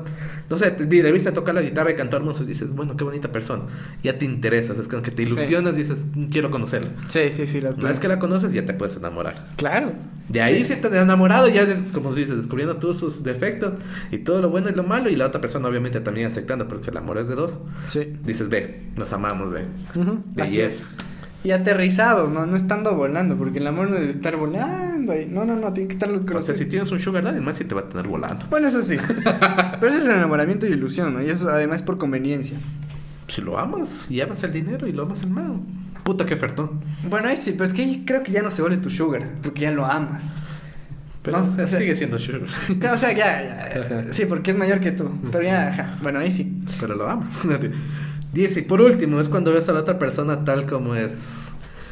[0.49, 3.31] No sé, te, le viste tocar la guitarra y cantar y dices, bueno, qué bonita
[3.31, 3.63] persona.
[4.01, 6.89] Ya te interesas, es como que te ilusionas y dices, quiero conocerla.
[7.07, 7.61] Sí, sí, sí.
[7.61, 9.47] La Una vez que la conoces, ya te puedes enamorar.
[9.57, 9.93] Claro.
[10.29, 13.73] De ahí si te has enamorado, ya como dices, descubriendo todos sus defectos
[14.11, 16.91] y todo lo bueno y lo malo, y la otra persona obviamente también aceptando, porque
[16.91, 17.57] el amor es de dos.
[17.85, 18.13] Sí.
[18.23, 19.65] Dices, ve, nos amamos, ve.
[20.39, 20.81] Así es.
[21.43, 22.45] Y aterrizados, ¿no?
[22.45, 25.13] No estando volando, porque el amor no es estar volando.
[25.19, 27.43] y- No, no, no, tiene que estar O sea, si tienes un sugar daddy, el
[27.43, 28.45] man sí te va a tener volando.
[28.49, 28.95] Bueno, eso sí.
[29.79, 31.21] Pero eso es el enamoramiento y ilusión, ¿no?
[31.21, 32.57] Y eso además por conveniencia.
[33.27, 35.61] Si lo amas, y amas el dinero y lo amas el man.
[36.03, 36.81] Puta que ofertón.
[37.09, 39.61] Bueno, ahí sí, pero es que creo que ya no se vuelve tu sugar, porque
[39.61, 40.31] ya lo amas.
[41.23, 42.41] Pero No, o sea, sigue siendo sugar.
[42.93, 44.11] O sea, ya, ya.
[44.11, 45.09] Sí, porque es mayor que tú.
[45.31, 45.97] Pero ya, ajá.
[46.03, 46.59] Bueno, ahí sí.
[46.81, 47.25] Pero lo amo.
[48.33, 51.49] Dice, y por último, es cuando ves a la otra persona tal como es.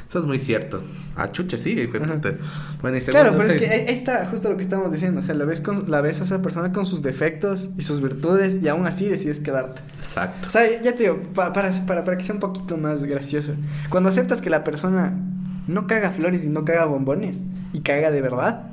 [0.09, 0.83] Eso es muy cierto.
[1.15, 1.73] Ah, chuche, sí.
[1.85, 5.19] Bueno, y Claro, pero es que está justo lo que estamos diciendo.
[5.19, 8.01] O sea, la ves, con, la ves a esa persona con sus defectos y sus
[8.01, 9.81] virtudes y aún así decides quedarte.
[9.99, 10.47] Exacto.
[10.47, 13.53] O sea, ya te digo, pa- para, para, para que sea un poquito más gracioso.
[13.89, 15.13] Cuando aceptas que la persona
[15.67, 17.39] no caga flores y no caga bombones
[17.71, 18.63] y caga de verdad,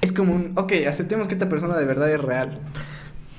[0.00, 2.60] es como un, ok, aceptemos que esta persona de verdad es real.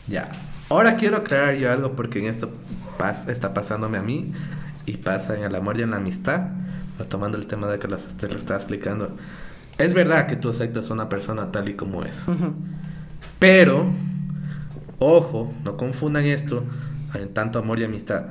[0.08, 0.30] Ya.
[0.70, 2.52] Ahora quiero aclarar yo algo porque en esto
[2.98, 4.32] pas- está pasándome a mí
[4.86, 6.48] y pasa en el amor y en la amistad.
[6.98, 9.16] Retomando el tema de que las- te lo estaba explicando.
[9.78, 12.24] Es verdad que tú aceptas a una persona tal y como es.
[13.40, 13.88] Pero,
[15.00, 16.64] ojo, no confundan esto
[17.14, 18.26] en tanto amor y amistad.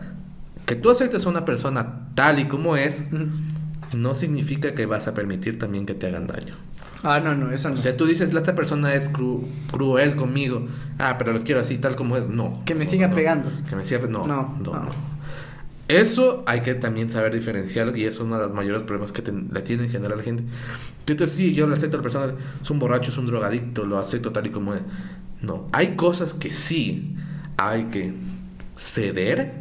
[0.67, 3.05] Que tú aceptes a una persona tal y como es,
[3.95, 6.55] no significa que vas a permitir también que te hagan daño.
[7.05, 7.75] Ah, no, no, eso no.
[7.75, 10.67] O sea, tú dices, esta persona es cru- cruel conmigo.
[10.99, 12.29] Ah, pero lo quiero así, tal como es.
[12.29, 12.63] No.
[12.65, 13.15] Que me No, siga no.
[13.15, 13.51] pegando.
[13.69, 14.89] Que me siga pe- No, No, no.
[15.87, 19.61] Eso hay que también saber diferenciar y es uno de los mayores problemas que le
[19.61, 20.43] tiene en general la gente.
[21.07, 23.99] Entonces, sí, yo le acepto a la persona, es un borracho, es un drogadicto, lo
[23.99, 24.81] acepto tal y como es.
[25.43, 27.15] No, hay cosas que sí
[27.59, 28.15] hay que
[28.77, 29.53] ceder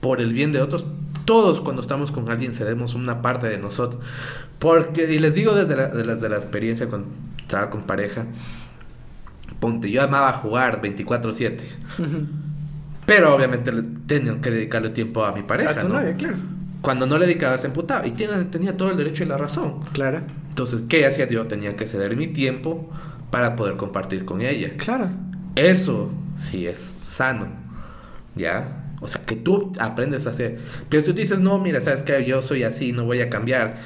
[0.00, 0.86] por el bien de otros.
[1.24, 4.00] Todos cuando estamos con alguien cedemos una parte de nosotros.
[4.58, 8.24] Porque, y les digo desde la, de las de la experiencia cuando estaba con pareja,
[9.60, 11.60] ponte, yo amaba jugar 24/7.
[11.98, 12.26] Ujú.
[13.06, 16.00] Pero obviamente le- tenía que dedicarle tiempo a mi pareja, A tu ¿no?
[16.00, 16.36] novia, claro.
[16.82, 19.80] Cuando no le dedicaba se emputaba y tiene- tenía todo el derecho y la razón.
[19.92, 20.22] Claro.
[20.48, 21.46] Entonces, ¿qué hacía yo?
[21.46, 22.90] Tenía que ceder mi tiempo
[23.30, 24.70] para poder compartir con ella.
[24.76, 25.10] Claro.
[25.54, 27.48] Eso sí es sano,
[28.34, 28.82] ¿ya?
[29.00, 30.58] O sea, que tú aprendes a hacer.
[30.88, 33.78] Pero tú dices, no, mira, sabes que yo soy así, no voy a cambiar.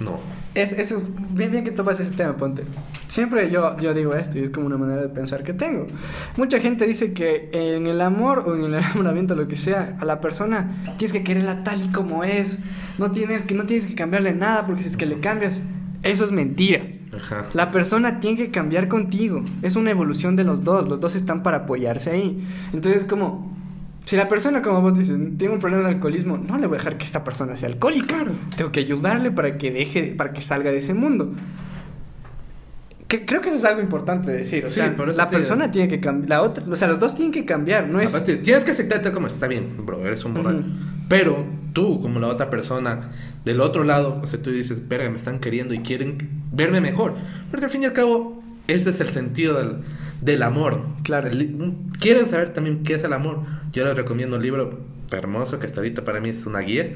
[0.00, 0.18] No.
[0.54, 2.64] Es, eso, bien, bien que topas ese tema, ponte.
[3.08, 5.86] Siempre yo, yo digo esto y es como una manera de pensar que tengo.
[6.36, 10.04] Mucha gente dice que en el amor o en el enamoramiento, lo que sea, a
[10.04, 12.58] la persona tienes que quererla tal y como es.
[12.98, 15.60] No tienes que, no tienes que cambiarle nada porque si es que le cambias,
[16.02, 16.82] eso es mentira.
[17.12, 17.46] Ajá.
[17.52, 19.42] La persona tiene que cambiar contigo.
[19.62, 20.88] Es una evolución de los dos.
[20.88, 22.46] Los dos están para apoyarse ahí.
[22.72, 23.56] Entonces, como,
[24.04, 26.78] si la persona, como vos dices, tiene un problema de alcoholismo, no le voy a
[26.78, 28.24] dejar que esta persona sea alcohólica.
[28.56, 31.32] Tengo que ayudarle para que deje, para que salga de ese mundo.
[33.08, 34.64] Que- creo que eso es algo importante de decir.
[34.64, 36.40] O Sí, sea, la persona tiene que cambiar.
[36.40, 37.86] Otra, o sea, los dos tienen que cambiar.
[37.88, 38.10] No es.
[38.14, 40.58] Aparte, tienes que aceptarte como está bien, bro, eres un borracho.
[40.58, 40.68] Ujú.
[41.08, 43.10] Pero tú, como la otra persona,
[43.44, 46.16] del otro lado, o sea, tú dices, verga, me están queriendo y quieren
[46.52, 47.14] verme mejor.
[47.50, 49.76] Porque al fin y al cabo, ese es el sentido del,
[50.24, 50.80] del amor.
[51.02, 51.28] Claro.
[51.28, 53.40] El- quieren saber también qué es el amor.
[53.72, 54.80] Yo les recomiendo un libro
[55.12, 56.88] hermoso que hasta ahorita para mí es una guía,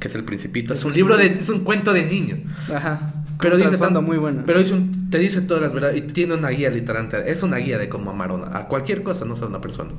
[0.00, 0.72] que es El Principito.
[0.74, 2.36] Es un libro de, es un cuento de niño.
[2.72, 3.12] Ajá.
[3.40, 4.42] Pero dice trasfondo tan- muy bueno.
[4.46, 7.30] Pero dice un- te dice todas las verdades y tiene una guía literalmente.
[7.30, 9.60] Es una guía de cómo amar a, una- a cualquier cosa, no solo a una
[9.60, 9.90] persona.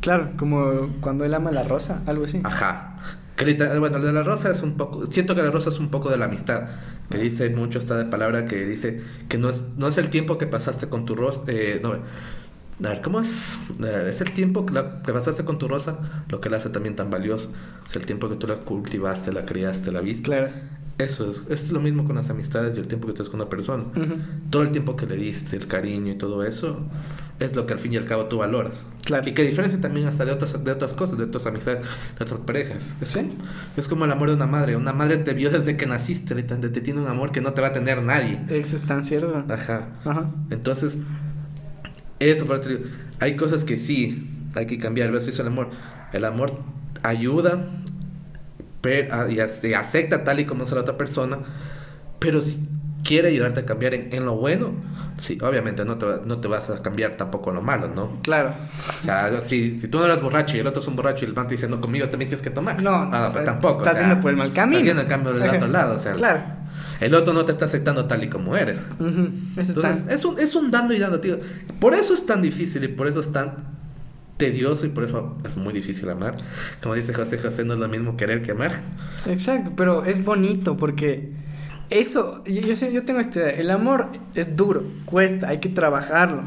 [0.00, 2.40] Claro, como cuando él ama la rosa, algo así.
[2.44, 2.94] Ajá.
[3.36, 5.06] Que bueno, el de la rosa es un poco.
[5.06, 6.62] Siento que la rosa es un poco de la amistad.
[7.10, 10.36] Que dice mucho esta de palabra que dice que no es, no es el tiempo
[10.38, 11.40] que pasaste con tu rosa.
[11.46, 13.58] Eh, no, a ver, ¿cómo es?
[13.78, 16.68] Ver, es el tiempo que, la- que pasaste con tu rosa lo que la hace
[16.68, 17.50] también tan valioso.
[17.86, 20.24] Es el tiempo que tú la cultivaste, la criaste, la viste.
[20.24, 20.50] Claro.
[20.98, 23.48] Eso es, es lo mismo con las amistades y el tiempo que estás con una
[23.48, 23.84] persona.
[24.50, 26.80] Todo el tiempo que le diste, el cariño y todo eso,
[27.40, 28.84] es lo que al fin y al cabo tú valoras.
[29.04, 29.28] Claro.
[29.28, 31.80] Y que diferencia también hasta de otras, de otras cosas, de otras amistades,
[32.18, 32.78] de otras parejas.
[33.00, 33.20] Es, Sí.
[33.76, 34.76] es como el amor de una madre.
[34.76, 37.60] Una madre te vio desde que naciste, literalmente, te tiene un amor que no te
[37.60, 38.40] va a tener nadie.
[38.48, 39.44] Eso es tan cierto.
[39.48, 39.88] Ajá.
[40.04, 40.30] Ajá.
[40.50, 40.98] Entonces,
[42.18, 42.82] eso, por te
[43.20, 45.14] hay cosas que sí hay que cambiar.
[45.14, 45.70] Eso el amor.
[46.12, 46.58] El amor
[47.02, 47.64] ayuda
[48.80, 51.38] pero, y acepta tal y como es la otra persona,
[52.18, 52.58] pero si
[53.08, 54.72] quiere ayudarte a cambiar en, en lo bueno,
[55.16, 58.18] sí, obviamente no te, no te vas a cambiar tampoco en lo malo, ¿no?
[58.20, 58.50] Claro.
[59.00, 61.28] O sea, si, si tú no eres borracho y el otro es un borracho y
[61.28, 62.82] el man te diciendo conmigo también tienes que tomar.
[62.82, 63.78] No, ah, o pues sea, tampoco.
[63.78, 64.78] estás o sea, yendo por el mal camino.
[64.78, 66.12] Estás yendo en cambio del otro lado, o sea.
[66.12, 66.42] Claro.
[67.00, 68.78] El otro no te está aceptando tal y como eres.
[68.98, 69.30] Ujú.
[69.52, 71.38] Eso es Entonces, tan- es un, es un dando y dando, tío.
[71.80, 73.78] Por eso es tan difícil y por eso es tan
[74.36, 76.34] tedioso y por eso es muy difícil amar.
[76.82, 78.72] Como dice José José, no es lo mismo querer que amar.
[79.26, 81.32] Exacto, pero es bonito porque
[81.90, 85.68] eso, yo, yo, sé- yo tengo esta idea, el amor es duro, cuesta, hay que
[85.68, 86.42] trabajarlo.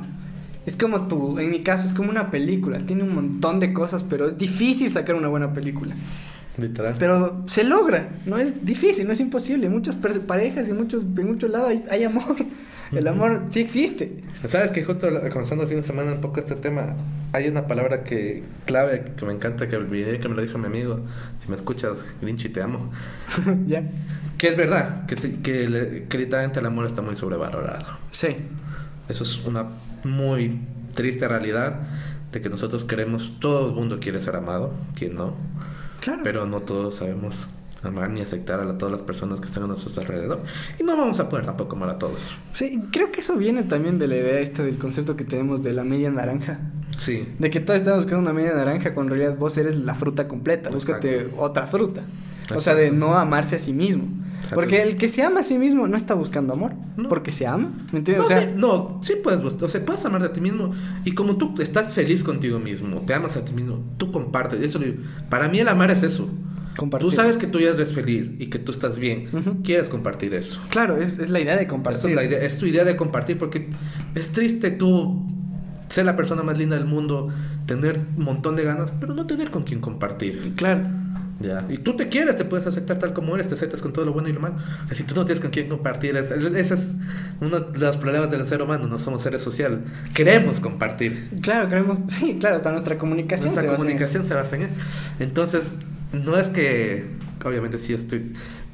[0.66, 4.04] Es como tú, en mi caso, es como una película, tiene un montón de cosas,
[4.04, 5.96] pero es difícil sacar una buena película.
[6.58, 6.96] Literal.
[7.00, 9.70] Pero se logra, no es difícil, no es imposible.
[9.70, 12.36] Muchas parejas y muchos, en muchos lados hay, hay amor.
[12.92, 14.22] El amor sí existe.
[14.46, 16.94] Sabes que justo comenzando el fin de semana un poco este tema,
[17.32, 20.66] hay una palabra que clave que me encanta que olvidé que me lo dijo mi
[20.66, 21.00] amigo.
[21.40, 22.92] Si me escuchas, Grinchy, te amo.
[23.66, 23.84] ¿Ya?
[24.42, 27.86] Que es verdad, que, que, le- que literalmente el amor está muy sobrevalorado.
[28.10, 28.38] Sí.
[29.08, 29.66] Eso es una
[30.04, 30.60] muy
[30.96, 31.76] triste realidad
[32.32, 35.36] de que nosotros queremos, todo el mundo quiere ser amado, quien no,
[36.00, 36.22] Claro.
[36.24, 37.46] pero no todos sabemos
[37.84, 40.42] amar ni aceptar a todas las personas que están a nuestro alrededor.
[40.80, 42.20] Y no vamos a poder tampoco amar a todos.
[42.54, 45.74] Sí, creo que eso viene también de la idea esta del concepto que tenemos de
[45.74, 46.60] la media naranja.
[46.98, 47.28] Sí.
[47.38, 50.28] De que todos estamos buscando una media naranja cuando en realidad vos eres la fruta
[50.28, 50.72] completa.
[50.72, 51.42] Búscate Exacto.
[51.44, 52.02] otra fruta.
[52.56, 54.08] O sea, de no amarse a sí mismo.
[54.56, 56.74] Porque el que se ama a sí mismo no está buscando amor.
[56.98, 57.10] No.
[57.10, 57.72] Porque se ama.
[57.92, 58.28] ¿Me entiendes?
[58.30, 60.72] No, o sea, sí, no, sí puedes, o sea, puedes amar a ti mismo.
[61.06, 64.62] Y como tú estás feliz contigo mismo, te amas a ti mismo, tú compartes.
[64.62, 64.80] Eso,
[65.30, 66.30] para mí el amar es eso.
[66.78, 67.10] compartir.
[67.10, 69.28] Tú sabes que tú ya eres feliz y que tú estás bien.
[69.34, 69.62] Ujú.
[69.64, 70.60] Quieres compartir eso.
[70.70, 72.10] Claro, es, es la idea de compartir.
[72.12, 73.70] es, la idea- es tu idea de compartir porque
[74.16, 75.28] es triste tú
[75.90, 77.28] ser la persona más linda del mundo,
[77.66, 80.54] tener un montón de ganas, pero no tener con quién compartir.
[80.56, 80.88] Claro.
[81.42, 81.66] Ya.
[81.70, 84.14] Y tú te quieres, te puedes aceptar tal como eres, te aceptas con todo lo
[84.14, 84.56] bueno y lo malo.
[84.90, 86.16] Así tú no tienes con quién compartir.
[86.18, 86.90] es- Ese es
[87.40, 89.80] uno de los problemas del ser humano, no somos seres sociales.
[90.14, 91.30] Queremos compartir.
[91.42, 92.00] Claro, creemos.
[92.10, 93.48] Sí, claro, hasta nuestra comunicación.
[93.54, 94.70] Nuestra se basa en comunicación se basa en él.
[95.20, 95.76] Entonces,
[96.14, 97.06] no es que,
[97.46, 98.22] obviamente, si estoy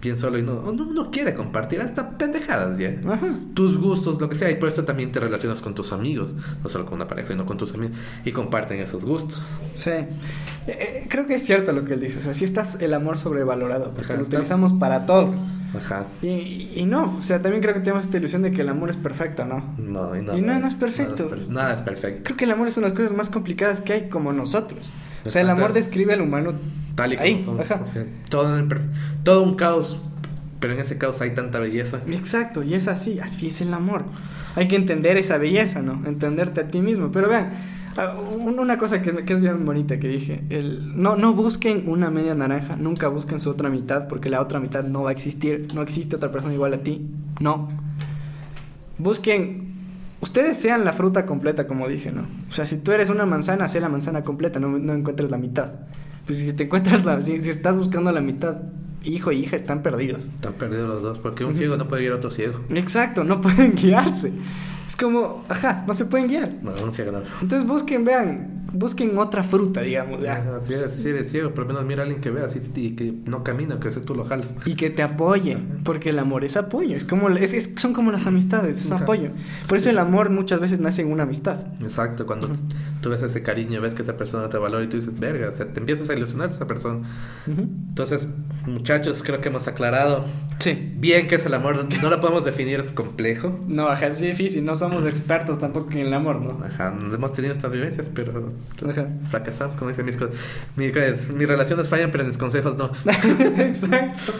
[0.07, 2.95] bien solo y no, uno no quiere compartir, hasta pendejadas ya.
[3.07, 3.39] Ajá.
[3.53, 6.33] Tus gustos, lo que sea, y por eso también te relacionas con tus amigos,
[6.63, 7.95] no solo con una pareja, sino con tus amigos,
[8.25, 9.41] y comparten esos gustos.
[9.75, 9.91] Sí.
[9.91, 10.07] Eh,
[10.67, 12.19] eh, creo que es cierto lo que él dice.
[12.19, 13.91] O sea, sí está el amor sobrevalorado.
[13.91, 15.33] Porque Ajá, lo está- utilizamos para todo.
[15.77, 16.05] Ajá.
[16.21, 18.89] Y, y no, o sea, también creo que tenemos esta ilusión de que el amor
[18.89, 19.75] es perfecto, ¿no?
[19.77, 21.23] No, y, Y no, no es perfecto.
[21.25, 22.21] Nada es, per- nada es perfecto.
[22.23, 24.91] Creo que el amor es una de las cosas más complicadas que hay como nosotros.
[25.25, 26.53] O sea, el amor describe al humano
[26.97, 27.41] Tal y como ahí.
[27.41, 27.61] somos.
[27.71, 27.81] ajá.
[27.81, 28.81] o sea, todo, en per-
[29.23, 29.97] todo un caos,
[30.59, 32.01] pero en ese caos hay tanta belleza.
[32.11, 34.03] Exacto, y es así, así es el amor.
[34.55, 36.01] Hay que entender esa belleza, ¿no?
[36.05, 37.11] Entenderte a ti mismo.
[37.11, 37.51] Pero vean,
[37.97, 41.83] ah, un- una cosa que, que es bien bonita que dije, el, no, no busquen
[41.87, 45.13] una media naranja, nunca busquen su otra mitad, porque la otra mitad no va a
[45.13, 47.05] existir, no existe otra persona igual a ti,
[47.39, 47.67] no.
[48.97, 49.73] Busquen,
[50.21, 52.23] ustedes sean la fruta completa, como dije, ¿no?
[52.49, 55.37] O sea, si tú eres una manzana, sé la manzana completa, no, no encuentres la
[55.37, 55.73] mitad.
[56.27, 58.57] Pues si te encuentras la, si, si estás buscando la mitad,
[59.03, 60.21] hijo y hija están perdidos.
[60.35, 62.59] Están perdidos los dos, porque un ciego no puede guiar a otro ciego.
[62.69, 64.33] Exacto, no pueden guiarse.
[64.87, 66.51] Es como, ajá, no se pueden guiar.
[66.61, 67.19] No, un ciego no.
[67.41, 70.37] Entonces busquen, vean, busquen otra fruta, digamos, ya.
[70.37, 72.61] Ajá, Si eres, si eres ciego, por lo menos mira a alguien que vea así
[72.75, 74.47] y que no camina, que ese tú lo jalas.
[74.65, 78.11] Y que te apoye, porque el amor es apoyo, es como, es, es- son como
[78.13, 79.03] las amistades, es Ajá.
[79.03, 79.29] apoyo.
[79.67, 79.83] Por Sí.
[79.83, 81.57] eso el amor muchas veces nace en una amistad.
[81.81, 82.49] Exacto, cuando
[83.01, 85.51] tú ves ese cariño, ves que esa persona te valora y tú dices, verga, o
[85.51, 87.05] sea, te empiezas a ilusionar a esa persona.
[87.45, 88.27] Entonces,
[88.65, 90.23] muchachos, creo que hemos aclarado
[90.59, 90.91] Sí.
[90.95, 91.87] bien qué es el amor.
[92.01, 93.59] No lo podemos definir, es complejo.
[93.67, 96.63] No, ajá, es difícil, no somos expertos tampoco en el amor, ¿no?
[96.65, 98.51] Ajá, hemos tenido estas vivencias, pero
[98.89, 99.07] Ajá.
[99.29, 100.29] fracasamos, como dicen mis, co-
[100.75, 102.91] mi- mis relaciones fallan, pero mis consejos no.
[103.57, 104.33] Exacto.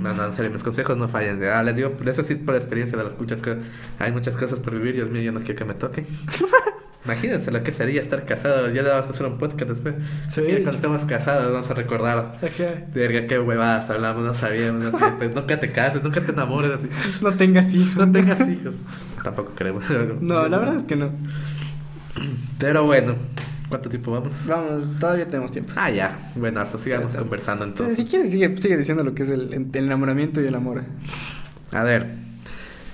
[0.00, 1.42] No, no, en serio, mis consejos no fallan.
[1.44, 3.56] Ah, les digo, eso sí por experiencia de las escuchas que
[3.98, 4.94] hay muchas cosas por vivir.
[4.94, 6.06] Dios mío, yo no quiero que me toquen.
[7.04, 8.70] Imagínense lo que sería estar casado.
[8.72, 9.94] Ya le vamos a hacer un podcast después.
[10.28, 10.40] Sí.
[10.42, 12.32] Mira, cuando estemos casados, vamos a recordar.
[12.36, 12.84] Ajá.
[12.94, 14.86] Verga, qué huevadas hablamos, no sabíamos.
[14.86, 16.70] Así, después, nunca te cases, nunca te enamores.
[16.70, 16.88] Así.
[17.20, 17.96] No tengas hijos.
[17.96, 18.74] No tengas hijos.
[19.22, 19.80] Tampoco creo.
[20.20, 21.10] No, la verdad es que no.
[22.58, 23.14] Pero bueno,
[23.68, 24.44] ¿cuánto tiempo vamos?
[24.46, 25.72] Vamos, todavía tenemos tiempo.
[25.76, 26.32] Ah, ya.
[26.36, 28.04] Bueno, sigamos conversando Entonces, entonces.
[28.04, 30.82] si quieres, sigue, sigue diciendo lo que es el, el enamoramiento y el amor.
[31.72, 32.14] A ver,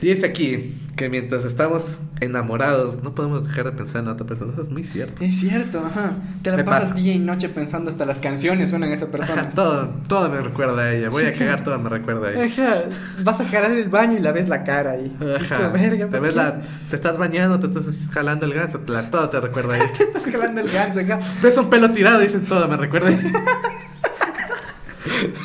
[0.00, 4.52] dice aquí que mientras estamos enamorados no podemos dejar de pensar en otra persona.
[4.52, 5.22] Eso es muy cierto.
[5.22, 6.12] Es cierto, ajá.
[6.42, 6.94] Te la Me pasas pasa.
[6.94, 9.42] día y noche pensando hasta las canciones suenan a esa persona.
[9.42, 11.08] Ajá, todo, todo me recuerda a ella.
[11.08, 12.44] Voy a cagar, todo me recuerda a ella.
[12.64, 12.80] Ajá.
[13.22, 15.16] Vas a jalar el baño y la ves la cara ahí.
[15.40, 15.68] Ajá.
[15.68, 19.08] Verga, te ¿por ves la, te estás bañando, te estás jalando el ganso, te la-
[19.10, 19.92] todo te recuerda a ella.
[19.96, 21.20] Te estás jalando el ganso acá.
[21.42, 23.32] Ves un pelo tirado y dices todo me recuerda a ella.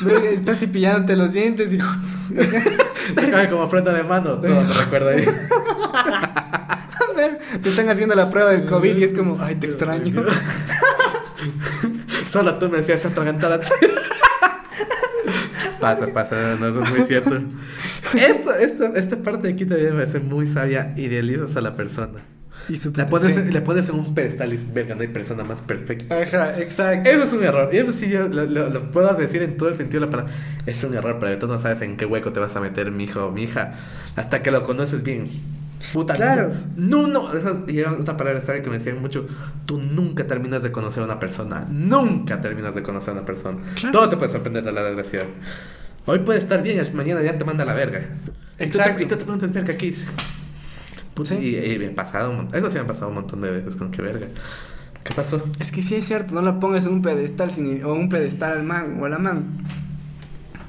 [0.04, 1.78] Verga, Estás cepillándote los dientes y.
[3.14, 5.32] Te cae como frente de mano, todo me recuerda a ella.
[5.92, 10.24] A ver, te están haciendo la prueba del COVID y es como, ay, te extraño.
[12.26, 13.60] Solo tú me decías atragantada.
[15.80, 17.40] pasa, pasa, no, eso es muy cierto.
[18.14, 20.94] Esto, esto, esta parte de aquí también me parece muy sabia.
[20.96, 22.22] Idealizas a la persona.
[22.68, 26.14] Y su La pones, pones en un pedestal y verga, no hay persona más perfecta.
[26.20, 27.10] Ajá, exacto.
[27.10, 27.68] Eso es un error.
[27.72, 30.10] Y eso sí yo lo, lo- lo puedo decir en todo el sentido de la
[30.10, 30.32] palabra.
[30.66, 33.04] Es un error, pero tú no sabes en qué hueco te vas a meter, mi
[33.04, 33.74] hijo o mi hija,
[34.16, 35.28] hasta que lo conoces bien.
[35.92, 36.52] Puta, Claro.
[36.76, 37.30] No, no.
[37.36, 39.26] esa- y otra palabra que me decían mucho.
[39.66, 41.66] Tú nunca terminas de conocer a una persona.
[41.70, 43.58] Nunca terminas de conocer a una persona.
[43.74, 43.92] Claro.
[43.92, 45.24] Todo te puede sorprender de la desgracia.
[46.06, 47.98] Hoy puede estar bien, y mañana ya te manda a la verga.
[48.00, 49.02] Y tú te- Exacto.
[49.02, 50.06] Y tú te preguntas, verga, ¿qué hice?
[51.14, 51.42] Puta, Sí.
[51.56, 52.58] y, y me ha pasado un montón.
[52.58, 54.26] Eso sí me ha pasado un montón de veces con que verga.
[55.04, 55.42] ¿Qué pasó?
[55.60, 58.52] Es que sí es cierto, no la pongas en un pedestal sin, o un pedestal
[58.58, 59.44] al man o a la man.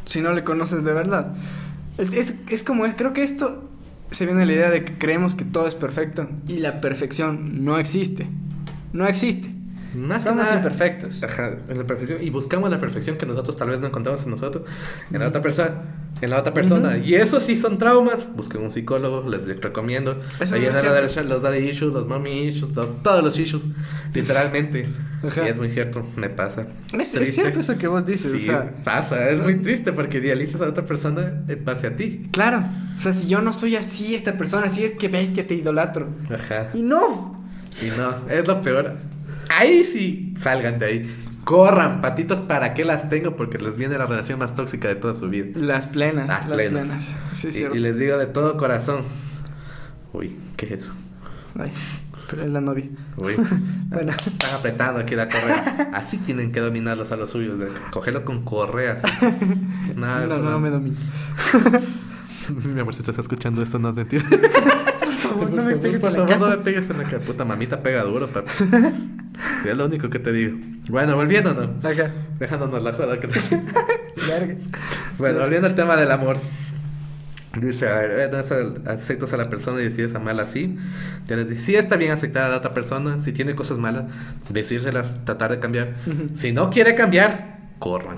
[0.05, 1.33] Si no le conoces de verdad.
[1.97, 3.69] Es, es, es como, creo que esto
[4.11, 7.79] se viene la idea de que creemos que todo es perfecto y la perfección no
[7.79, 8.27] existe.
[8.93, 9.49] No existe.
[9.95, 11.23] Más que Somos nada- imperfectos.
[11.23, 12.21] Ajá, en la perfección.
[12.21, 14.63] Y buscamos la perfección que nosotros tal vez no encontramos en nosotros,
[15.11, 15.71] en la otra persona.
[16.21, 16.95] En la otra persona.
[16.97, 17.05] Ujú.
[17.05, 18.25] Y eso sí son traumas.
[18.35, 20.21] Busquen un psicólogo, les recomiendo.
[20.39, 20.67] Eso Ahí no
[21.01, 23.61] los, los daddy issues, los mommy issues, to- todos los issues.
[24.13, 24.87] Literalmente.
[25.27, 25.43] Ajá.
[25.45, 26.67] Y es muy cierto, me pasa.
[26.97, 30.19] Es, es cierto eso que vos dices, Sí, o sea, pasa, es muy triste porque
[30.19, 32.27] idealizas a otra persona en base a ti.
[32.31, 32.63] claro,
[32.97, 36.07] o sea, si yo no soy así, esta persona, así es que bestia, te idolatro.
[36.33, 36.69] Ajá.
[36.75, 37.43] Y no,
[37.81, 38.93] Y no, es lo peor.
[39.49, 41.21] Ahí sí, salgan de ahí.
[41.43, 43.35] Corran, patitas, ¿para qué las tengo?
[43.35, 45.47] Porque les viene la relación más tóxica de toda su vida.
[45.55, 46.85] las plenas, las plenas.
[46.85, 47.15] plenas.
[47.33, 47.75] Sí, y, cierto.
[47.75, 49.03] y les digo de todo corazón.
[50.13, 50.91] Uy, ¿qué es eso?
[51.59, 51.71] Ay,
[52.27, 52.89] pero es la novia.
[53.17, 53.33] Uy,
[53.89, 54.11] Bueno.
[54.11, 55.91] están apretando aquí la correa.
[55.93, 57.59] Así tienen que dominarlos a los suyos.
[57.59, 58.93] De cogerlo con correa.
[58.93, 59.07] así.
[59.95, 60.95] Nada, no, no, no me domino.
[62.73, 64.23] Mi amor, si estás escuchando esto, no es mentira.
[65.35, 67.19] Favor, no me pegues por en la favor, no me pegues en la cara.
[67.19, 68.51] Puta mamita pega duro, papi.
[69.69, 70.57] es lo único que te digo.
[70.89, 71.83] Bueno, volviéndonos.
[71.83, 72.11] Acá.
[72.39, 73.19] Dejándonos la joda.
[73.19, 73.39] Que te...
[75.17, 76.37] Bueno, volviendo al tema del amor.
[77.59, 80.77] Dice, a ver, eh, no aceptas a la persona y decides amarla así.
[81.25, 83.21] Ya les dije, sí está bien aceptar a la otra persona.
[83.21, 84.05] Si tiene cosas malas,
[84.49, 85.95] decírselas, tratar de cambiar.
[86.05, 86.35] Ujú.
[86.35, 88.17] Si no quiere cambiar, corran.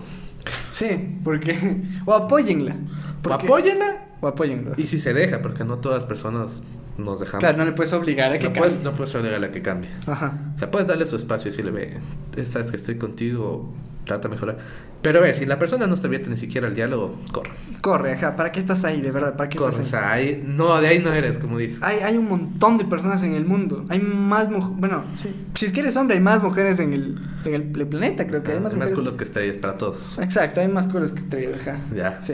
[0.72, 1.84] Sí, porque.
[2.06, 2.74] O apóyenla.
[2.74, 4.06] O porque- apóyenla.
[4.22, 4.74] O apóyenlo.
[4.78, 6.64] Y si se deja, porque no todas las personas
[6.98, 7.40] nos dejamos.
[7.42, 8.92] Claro, no le puedes obligar a que no, puedes, cambie.
[8.92, 9.90] no puedes obligarle a que cambie.
[10.08, 10.40] Ajá.
[10.56, 13.74] O sea, puedes darle su espacio y decirle, ve, sabes que estoy contigo,
[14.06, 14.58] trata de mejorar.
[15.00, 17.52] Pero a ver, si la persona no se abierta ni siquiera al diálogo, corre.
[17.82, 18.36] Corre, ajá.
[18.36, 19.38] ¿Para qué estás ahí, de verdad?
[19.38, 19.78] ¿Para qué Corre.
[19.78, 20.00] O estás ahí?
[20.02, 21.80] sea, ahí, no, de ahí no eres, como dice.
[21.84, 23.86] Hay, hay un montón de personas en el mundo.
[23.90, 24.76] Hay más mujeres.
[24.80, 25.30] Bueno, sí.
[25.54, 28.42] si es que eres hombre, hay más mujeres en el, en el pl- planeta, creo
[28.42, 28.96] que hay Ah, más más mujeres.
[28.98, 30.18] culos que estrellas para todos.
[30.18, 31.78] Exacto, hay más culos que estrellas, ajá.
[31.96, 32.20] Ya.
[32.24, 32.34] Sí.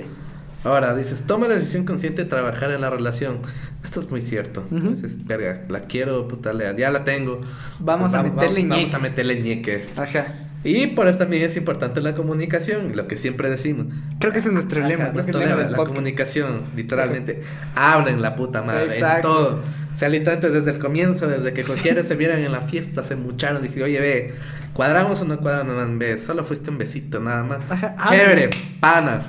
[0.63, 3.39] Ahora, dices, toma la decisión consciente de trabajar en la relación.
[3.83, 4.65] Esto es muy cierto.
[4.71, 4.91] Ujú.
[4.91, 7.41] Dices, verga, la quiero, puta, le- ya la tengo.
[7.79, 8.95] Vamos a meterle vamos, ñeque.
[8.95, 10.01] a meterle ñeque esto.
[10.01, 10.25] Ajá.
[10.65, 13.87] Y por eso también es importante la comunicación, lo que siempre decimos.
[14.19, 15.09] Creo que ese es nuestro lema.
[15.09, 15.87] nuestro lema la podcast.
[15.89, 17.43] comunicación, literalmente.
[17.75, 19.27] Hablen la puta madre, Exacto.
[19.27, 19.63] en todo.
[19.93, 23.17] O sea, literalmente desde el comienzo, desde que cualquiera se vieran en la fiesta, se
[23.17, 24.33] mucharon, dije, oye, ve,
[24.71, 25.99] ¿cuadramos o no cuadramos, man?
[25.99, 27.59] Ve, solo fuiste un besito, nada más.
[27.69, 28.49] Ajá, Chévere,
[28.79, 29.27] panas.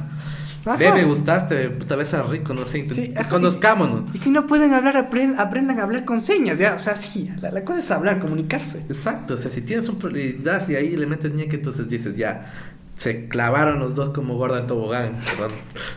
[0.67, 0.77] Ajá.
[0.77, 4.05] Ve, me gustaste, puta vez rico, no sé, Sí, conozcámonos.
[4.15, 6.75] Y si no pueden hablar, apren- aprendan a hablar con señas, ya.
[6.75, 8.81] O sea, sí, la, la cosa es hablar, comunicarse.
[8.89, 12.53] Exacto, o sea, si tienes un problema y ahí le metes ñeque, entonces dices, ya,
[12.97, 15.53] se clavaron los dos como gordo en tobogán, perdón,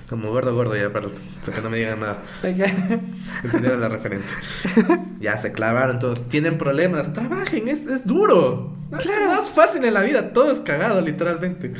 [0.10, 2.24] como gordo gordo ya, para que no me digan nada.
[3.44, 4.36] Entendieron la referencia.
[5.20, 6.28] Ya se clavaron todos.
[6.30, 7.14] Tienen problemas.
[7.14, 8.77] Trabajen, es, es duro.
[8.90, 9.42] Claro.
[9.42, 10.32] Es fácil en la vida.
[10.34, 11.74] Todo es cagado, literalmente.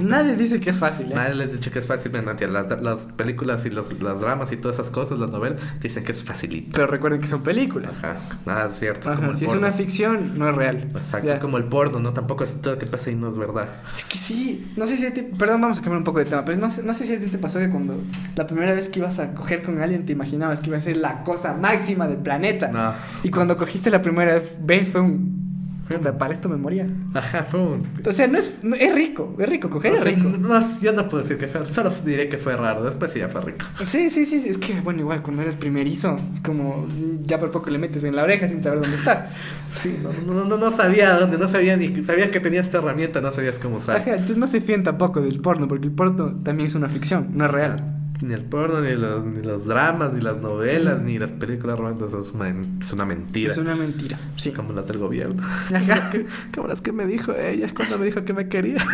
[0.00, 1.14] Nadie dice que es fácil, ¿eh?
[1.14, 2.12] Nadie les ha dicho que es fácil.
[2.12, 5.60] men, tía, Las, las películas y los, las dramas y todas esas cosas, las novelas,
[5.80, 6.70] dicen que es facilito.
[6.74, 7.94] Pero recuerden que son películas.
[7.98, 9.10] Ajá, nada es cierto.
[9.10, 10.88] Ajá, como Si es una ficción, no es real.
[10.94, 11.34] Exacto, Ya.
[11.34, 12.12] es como el porno, ¿no?
[12.12, 13.68] Tampoco es todo lo que pasa y no es verdad.
[13.96, 16.26] Es que sí, no sé si a ti, perdón, vamos a cambiar un poco de
[16.26, 17.98] tema, pero no sé, no sé si a ti te pasó que cuando
[18.36, 20.98] la primera vez que ibas a coger con alguien te imaginabas que iba a ser
[20.98, 22.68] la cosa máxima del planeta.
[22.68, 22.92] No.
[23.22, 25.47] Y cuando cogiste la primera vez fue un...
[25.88, 26.86] puta, Para esto me moría.
[27.14, 27.86] Ajá, fue un...
[28.06, 30.28] O sea, no es, no- es rico, es rico, coger O es rico.
[30.28, 33.28] no, yo no puedo decir que fue, solo diré que fue raro, después sí ya
[33.28, 33.64] fue rico.
[33.84, 36.86] Sí, sí, sí, es que, bueno, igual cuando eres primerizo, es como,
[37.24, 39.30] ya por poco le metes en la oreja sin saber dónde está.
[39.70, 43.20] Sí, no, no, no, no sabía dónde, no sabía ni, sabía que tenía esta herramienta,
[43.20, 43.96] no sabías cómo usar.
[43.98, 47.28] Ajá, entonces no se fíen tampoco del porno, porque el porno también es una ficción,
[47.34, 47.97] no es real.
[48.20, 52.14] Ni el porno, ni los, ni los dramas, ni las novelas, ni las películas románticas
[52.26, 52.48] es una,
[52.80, 53.52] es una mentira.
[53.52, 54.50] Es una mentira, sí.
[54.50, 55.40] Como las del gobierno.
[55.72, 56.10] Ajá.
[56.54, 58.78] Como las que me dijo ella cuando me dijo que me quería.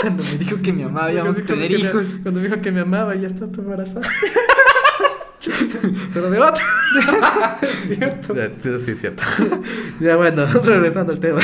[0.00, 2.18] Cuando me dijo que mi mamá íbamos a tener me- hijos.
[2.22, 4.06] Cuando me dijo que me amaba y ya está tu embarazada.
[6.12, 6.62] Pero de otro.
[7.62, 8.34] Es cierto.
[8.80, 9.22] Sí, es cierto.
[10.00, 11.40] ya bueno, regresando al tema.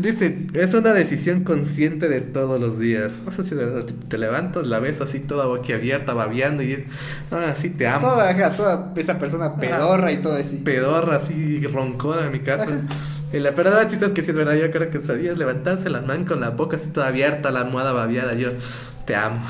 [0.00, 3.20] Dice, es una decisión consciente de todos los días.
[3.24, 3.54] No sé si
[4.08, 6.86] te, levantas, la ves así toda boquiabierta, babeando y
[7.30, 8.08] ah, sí te amo.
[8.08, 10.56] Toda, ajá, toda esa persona pedorra y todo así.
[10.56, 12.66] Pedorra, así roncona en mi casa.
[13.32, 16.00] Y la verdad chiste es que sí es verdad, yo creo que sabías levantarse la
[16.00, 18.50] man con la boca así toda abierta, la almohada babeada, yo
[19.10, 19.40] te amo.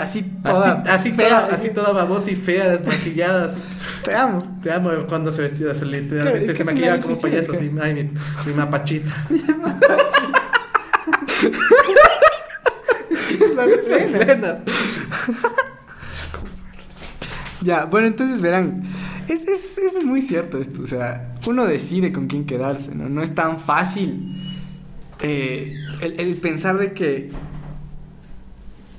[0.00, 3.58] Así toda Así, así, fea, toda, así toda babosa y fea, desmaquillada, así.
[4.02, 4.58] Te amo.
[4.60, 7.94] Te amo cuando se vestía así, literalmente es que se maquillaba como payaso, así, ay,
[7.94, 8.02] mi,
[8.46, 9.12] mi mapachita.
[13.56, 14.58] Las Plena.
[17.62, 18.82] Ya, bueno, entonces verán,
[19.28, 23.08] es, es, es muy cierto esto, o sea, uno decide con quién quedarse, ¿no?
[23.08, 24.36] No es tan fácil
[25.20, 27.30] eh, el, el pensar de que...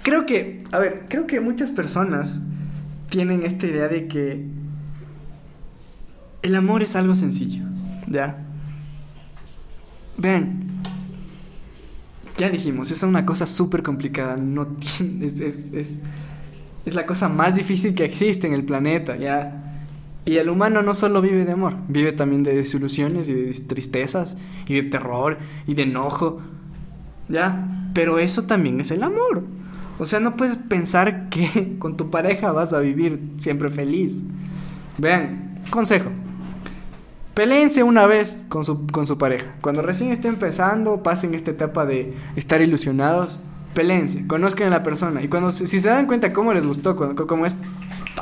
[0.07, 2.39] Creo que, a ver, creo que muchas personas
[3.09, 4.45] tienen esta idea de que
[6.43, 7.65] el amor es algo sencillo,
[8.07, 8.37] ¿ya?
[10.15, 10.81] Vean,
[12.37, 14.37] ya dijimos, es una cosa súper complicada.
[14.37, 14.77] No
[15.21, 15.99] es, es, es,
[16.85, 19.81] es la cosa más difícil que existe en el planeta, ya.
[20.23, 24.37] Y el humano no solo vive de amor, vive también de desilusiones y de tristezas
[24.69, 25.37] y de terror
[25.67, 26.39] y de enojo,
[27.27, 27.89] ya.
[27.93, 29.57] Pero eso también es el amor.
[29.99, 34.21] O sea, no puedes pensar que con tu pareja vas a vivir siempre feliz.
[34.97, 36.09] Vean, consejo.
[37.33, 39.53] Peleense una vez con su, con su pareja.
[39.61, 43.39] Cuando recién esté empezando, pasen esta etapa de estar ilusionados,
[43.75, 45.21] peleense, conozcan a la persona.
[45.21, 47.55] Y cuando si se dan cuenta cómo les gustó, cómo es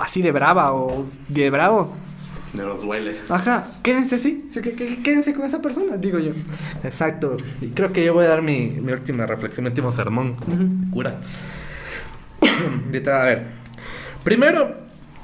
[0.01, 1.93] así de brava o de bravo,
[2.53, 3.15] Me los duele.
[3.29, 4.47] ajá, quédense así,
[5.01, 6.33] quédense con esa persona, digo yo.
[6.83, 7.37] Exacto.
[7.61, 10.35] Y creo que yo voy a dar mi, mi última reflexión, mi último sermón.
[10.45, 10.91] Ujú.
[10.91, 11.21] Cura.
[13.11, 13.43] A ver.
[14.23, 14.75] Primero,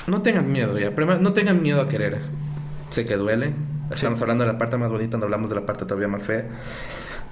[0.07, 0.91] no tengan miedo ya.
[0.91, 2.19] Primero, no tengan miedo a querer.
[2.89, 3.53] Sé que duele.
[3.91, 6.45] Estamos hablando de la parte más bonita, no hablamos de la parte todavía más fea.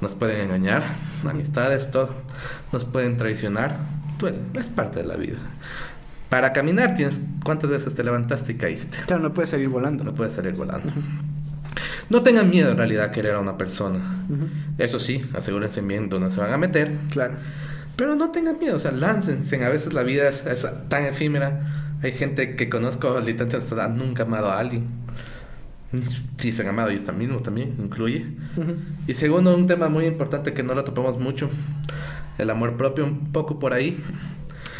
[0.02, 0.84] Nos pueden engañar,
[1.28, 2.10] amistades, todo.
[2.72, 3.78] Nos pueden traicionar.
[4.18, 5.38] Duele, es parte de la vida.
[6.30, 8.98] Para caminar tienes cuántas veces te levantaste y caíste.
[9.08, 10.04] Claro, no puedes salir volando.
[10.04, 10.92] No puedes salir volando.
[12.10, 14.00] No tengan miedo en realidad a querer a una persona.
[14.30, 14.48] Ujú.
[14.78, 16.92] Eso sí, asegúrense bien dónde se van a meter.
[17.12, 17.36] Claro.
[18.00, 19.62] Pero no tengan miedo, o sea, láncense.
[19.66, 21.98] A veces la vida es, es tan efímera.
[22.02, 24.88] Hay gente que conozco, literalmente hasta nunca ha amado a alguien.
[26.38, 28.26] Sí, se han amado ellos mismo también, incluye.
[28.56, 28.76] Ujú.
[29.06, 31.50] Y segundo, un tema muy importante que no lo topamos mucho.
[32.38, 34.02] El amor propio, un poco por ahí.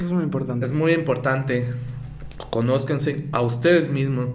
[0.02, 0.66] Es muy importante.
[0.66, 1.68] Es muy importante.
[2.50, 4.30] Conózcanse a ustedes mismos.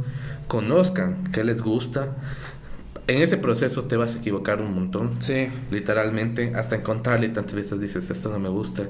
[0.47, 2.17] Conozcan qué les gusta.
[3.07, 5.11] En ese proceso te vas a equivocar un montón.
[5.21, 5.49] Sí.
[5.71, 8.85] Literalmente, hasta encontrarle tantas veces dices, esto no me gusta.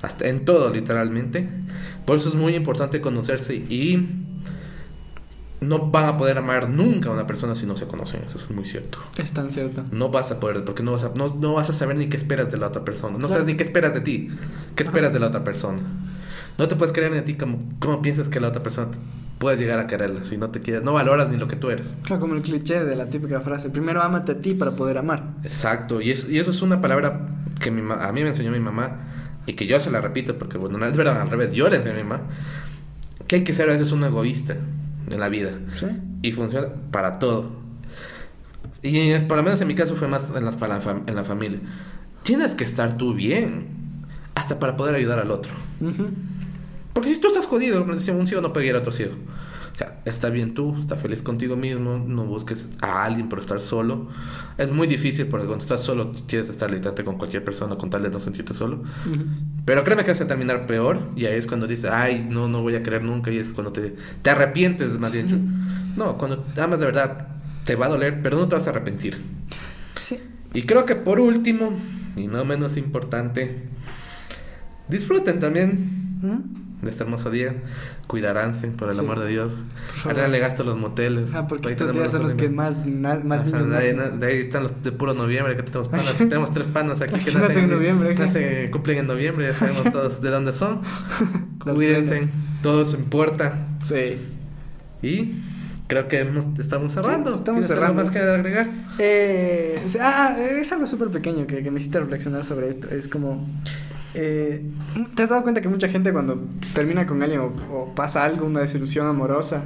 [0.00, 1.46] Hasta en todo, literalmente.
[2.06, 4.08] Por eso es muy importante conocerse y
[5.60, 8.22] no van a poder amar nunca a una persona si no se conocen.
[8.24, 8.98] Eso es muy cierto.
[9.18, 9.84] Es tan cierto.
[9.92, 12.16] No vas a poder, porque no vas a, no, no vas a saber ni qué
[12.16, 13.12] esperas de la otra persona.
[13.12, 13.32] No Claro.
[13.34, 14.30] sabes ni qué esperas de ti.
[14.74, 15.80] ¿Qué esperas de la otra persona?
[16.60, 18.98] No te puedes creer ni a ti como, como piensas que la otra persona te-
[19.38, 20.24] puedes llegar a quererla.
[20.26, 21.90] Si no te quieres, no valoras ni lo que tú eres.
[22.04, 25.24] Claro, como el cliché de la típica frase, primero ámate a ti para poder amar.
[25.42, 27.28] Exacto, y, es- y eso es una palabra
[27.60, 28.98] que mi ma- a mí me enseñó mi mamá
[29.46, 31.76] y que yo se la repito porque, bueno, no es verdad, al revés, yo le
[31.78, 32.22] enseñé a mi mamá
[33.26, 34.56] que hay que ser a veces un egoísta
[35.10, 35.86] en la vida ¿Sí?
[36.22, 37.50] y funciona para todo.
[38.82, 41.02] Y eh, por lo menos en mi caso fue más en, las, para la fam-
[41.06, 41.58] en la familia.
[42.22, 43.66] Tienes que estar tú bien,
[44.34, 45.52] hasta para poder ayudar al otro.
[45.80, 46.08] Ujú.
[46.92, 49.14] Porque si tú estás jodido, decía, un ciego no puede ir a otro ciego.
[49.72, 53.60] O sea, está bien tú, está feliz contigo mismo, no busques a alguien por estar
[53.60, 54.08] solo.
[54.58, 58.02] Es muy difícil porque cuando estás solo quieres estar literalmente con cualquier persona con tal
[58.02, 58.78] de no sentirte solo.
[58.78, 59.24] Ujú.
[59.64, 62.62] Pero créeme que vas a terminar peor y ahí es cuando dices, ay, no, no
[62.62, 65.28] voy a querer nunca y es cuando te, te arrepientes más bien.
[65.28, 65.96] Sí.
[65.96, 67.28] No, cuando te amas de verdad
[67.64, 69.18] te va a doler, pero no te vas a arrepentir.
[69.96, 70.18] Sí.
[70.52, 71.78] Y creo que por último,
[72.16, 73.68] y no menos importante,
[74.88, 76.69] disfruten también ¿Mm?
[76.82, 77.54] De este hermoso día.
[78.06, 79.00] Cuidaránse, por el Sí.
[79.00, 79.52] amor de Dios.
[79.96, 80.16] favor.
[80.18, 81.30] Ahora le gasto los moteles.
[81.34, 84.20] Ah, porque Ahí estos días son los que más, na- más Ajá, niños ahí, nacen.
[84.20, 86.14] de ahí están los de puro noviembre que tenemos panas.
[86.18, 88.24] tenemos tres panas aquí que Que nacen en noviembre, ajá.
[88.26, 90.80] nacen- cumplen en noviembre, ya sabemos todos de dónde son.
[91.64, 92.28] Cuídense,
[92.62, 93.66] todo eso importa.
[93.80, 94.18] Sí.
[95.02, 95.34] Y
[95.86, 97.32] creo que hemos- estamos cerrando.
[97.34, 98.02] Sí, estamos ¿Tienes algo cerrando.
[98.02, 98.68] más que agregar?
[98.98, 102.88] Eh, ah, es algo súper pequeño que, que me hiciste reflexionar sobre esto.
[102.88, 103.46] Es como.
[104.14, 104.64] Eh,
[105.14, 106.40] ¿Te has dado cuenta que mucha gente cuando
[106.74, 109.64] termina con alguien o, o pasa algo, una desilusión amorosa,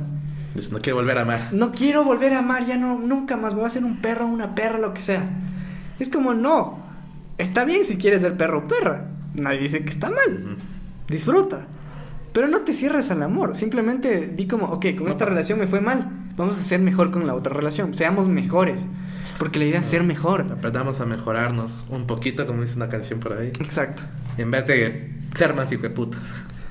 [0.70, 1.48] no quiero volver a amar.
[1.52, 4.54] no quiero volver a amar, ya no, nunca más, voy a ser un perro, una
[4.54, 5.28] perra, lo que sea.
[5.98, 6.78] Es como, no,
[7.38, 9.08] está bien si quieres ser perro o perra.
[9.34, 10.56] Nadie dice que está mal.
[11.08, 11.66] Disfruta.
[12.32, 13.56] Pero no te cierres al amor.
[13.56, 16.08] Simplemente di como, ok, con No esta relación me fue mal.
[16.36, 17.94] Vamos a ser mejor con la otra relación.
[17.94, 18.86] Seamos mejores.
[19.38, 20.46] Porque la idea es ser mejor.
[20.52, 23.48] Aprendamos a mejorarnos un poquito, como dice una canción por ahí.
[23.60, 24.02] Exacto.
[24.38, 26.20] En vez de ser más hijueputas.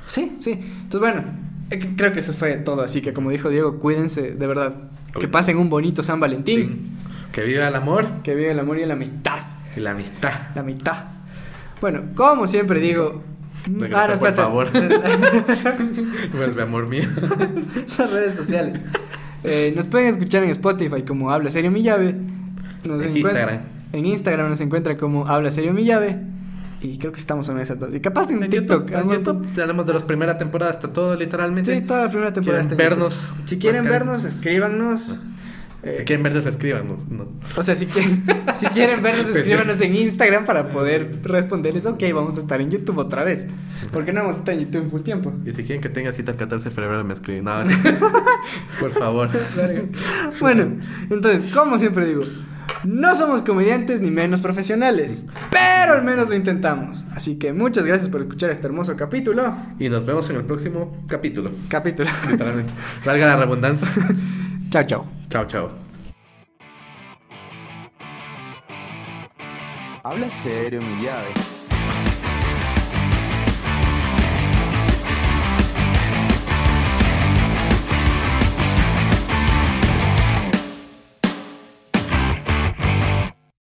[0.05, 0.51] Sí, sí.
[0.51, 1.23] Entonces, bueno,
[1.69, 2.81] eh, creo que eso fue todo.
[2.81, 4.75] Así que, como dijo Diego, cuídense, de verdad.
[5.19, 6.91] Que pasen un bonito San Valentín.
[7.31, 9.39] Que viva el amor Que vive el amor y la amistad.
[9.75, 10.33] y la amistad.
[10.55, 11.05] La mitad.
[11.81, 13.21] Bueno, como siempre digo.
[13.65, 14.35] Regresa, por espérate.
[14.41, 14.67] favor.
[16.33, 17.03] Vuelve, amor mío.
[17.97, 18.81] Las redes sociales.
[19.43, 22.15] Eh, nos pueden escuchar en Spotify como Habla Serio Mi Llave.
[22.85, 23.59] Nos En Instagram.
[23.93, 26.17] En Instagram nos encuentra como Habla Serio Mi Llave.
[26.83, 27.95] Y creo que estamos en esas dos.
[27.95, 28.89] Y capaz en, En TikTok.
[28.89, 31.73] YouTube, en YouTube tenemos de la primera temporada hasta todo, literalmente.
[31.73, 32.61] Sí, toda la primera temporada.
[32.61, 33.29] ¿Quieren vernos?
[33.29, 33.47] YouTube.
[33.47, 35.15] Si quieren vernos, escríbanos.
[35.81, 37.07] Eh, Si quieren vernos, escríbanos.
[37.09, 37.27] No.
[37.57, 38.23] O sea, si quieren,
[38.59, 41.85] si quieren vernos, escríbanos en Instagram para poder responderles.
[41.85, 43.47] Ok, vamos a estar en YouTube otra vez.
[43.93, 45.33] Porque no vamos a estar en YouTube en full tiempo.
[45.45, 47.45] Y si quieren que tenga cita el 14 de febrero, me escriben.
[47.45, 47.51] No,
[48.79, 49.29] por favor.
[50.39, 50.77] Bueno,
[51.09, 52.23] entonces, como siempre digo,
[52.83, 57.05] No somos comediantes ni menos profesionales, pero al menos lo intentamos.
[57.15, 59.55] Así que muchas gracias por escuchar este hermoso capítulo.
[59.79, 61.51] Y nos vemos en el próximo capítulo.
[61.69, 62.09] Capítulo.
[62.29, 62.73] Literalmente.
[63.05, 63.87] Valga la redundancia.
[64.69, 65.05] chao, chao.
[65.29, 65.69] chao, chao.
[70.03, 71.29] Habla serio, mi llave.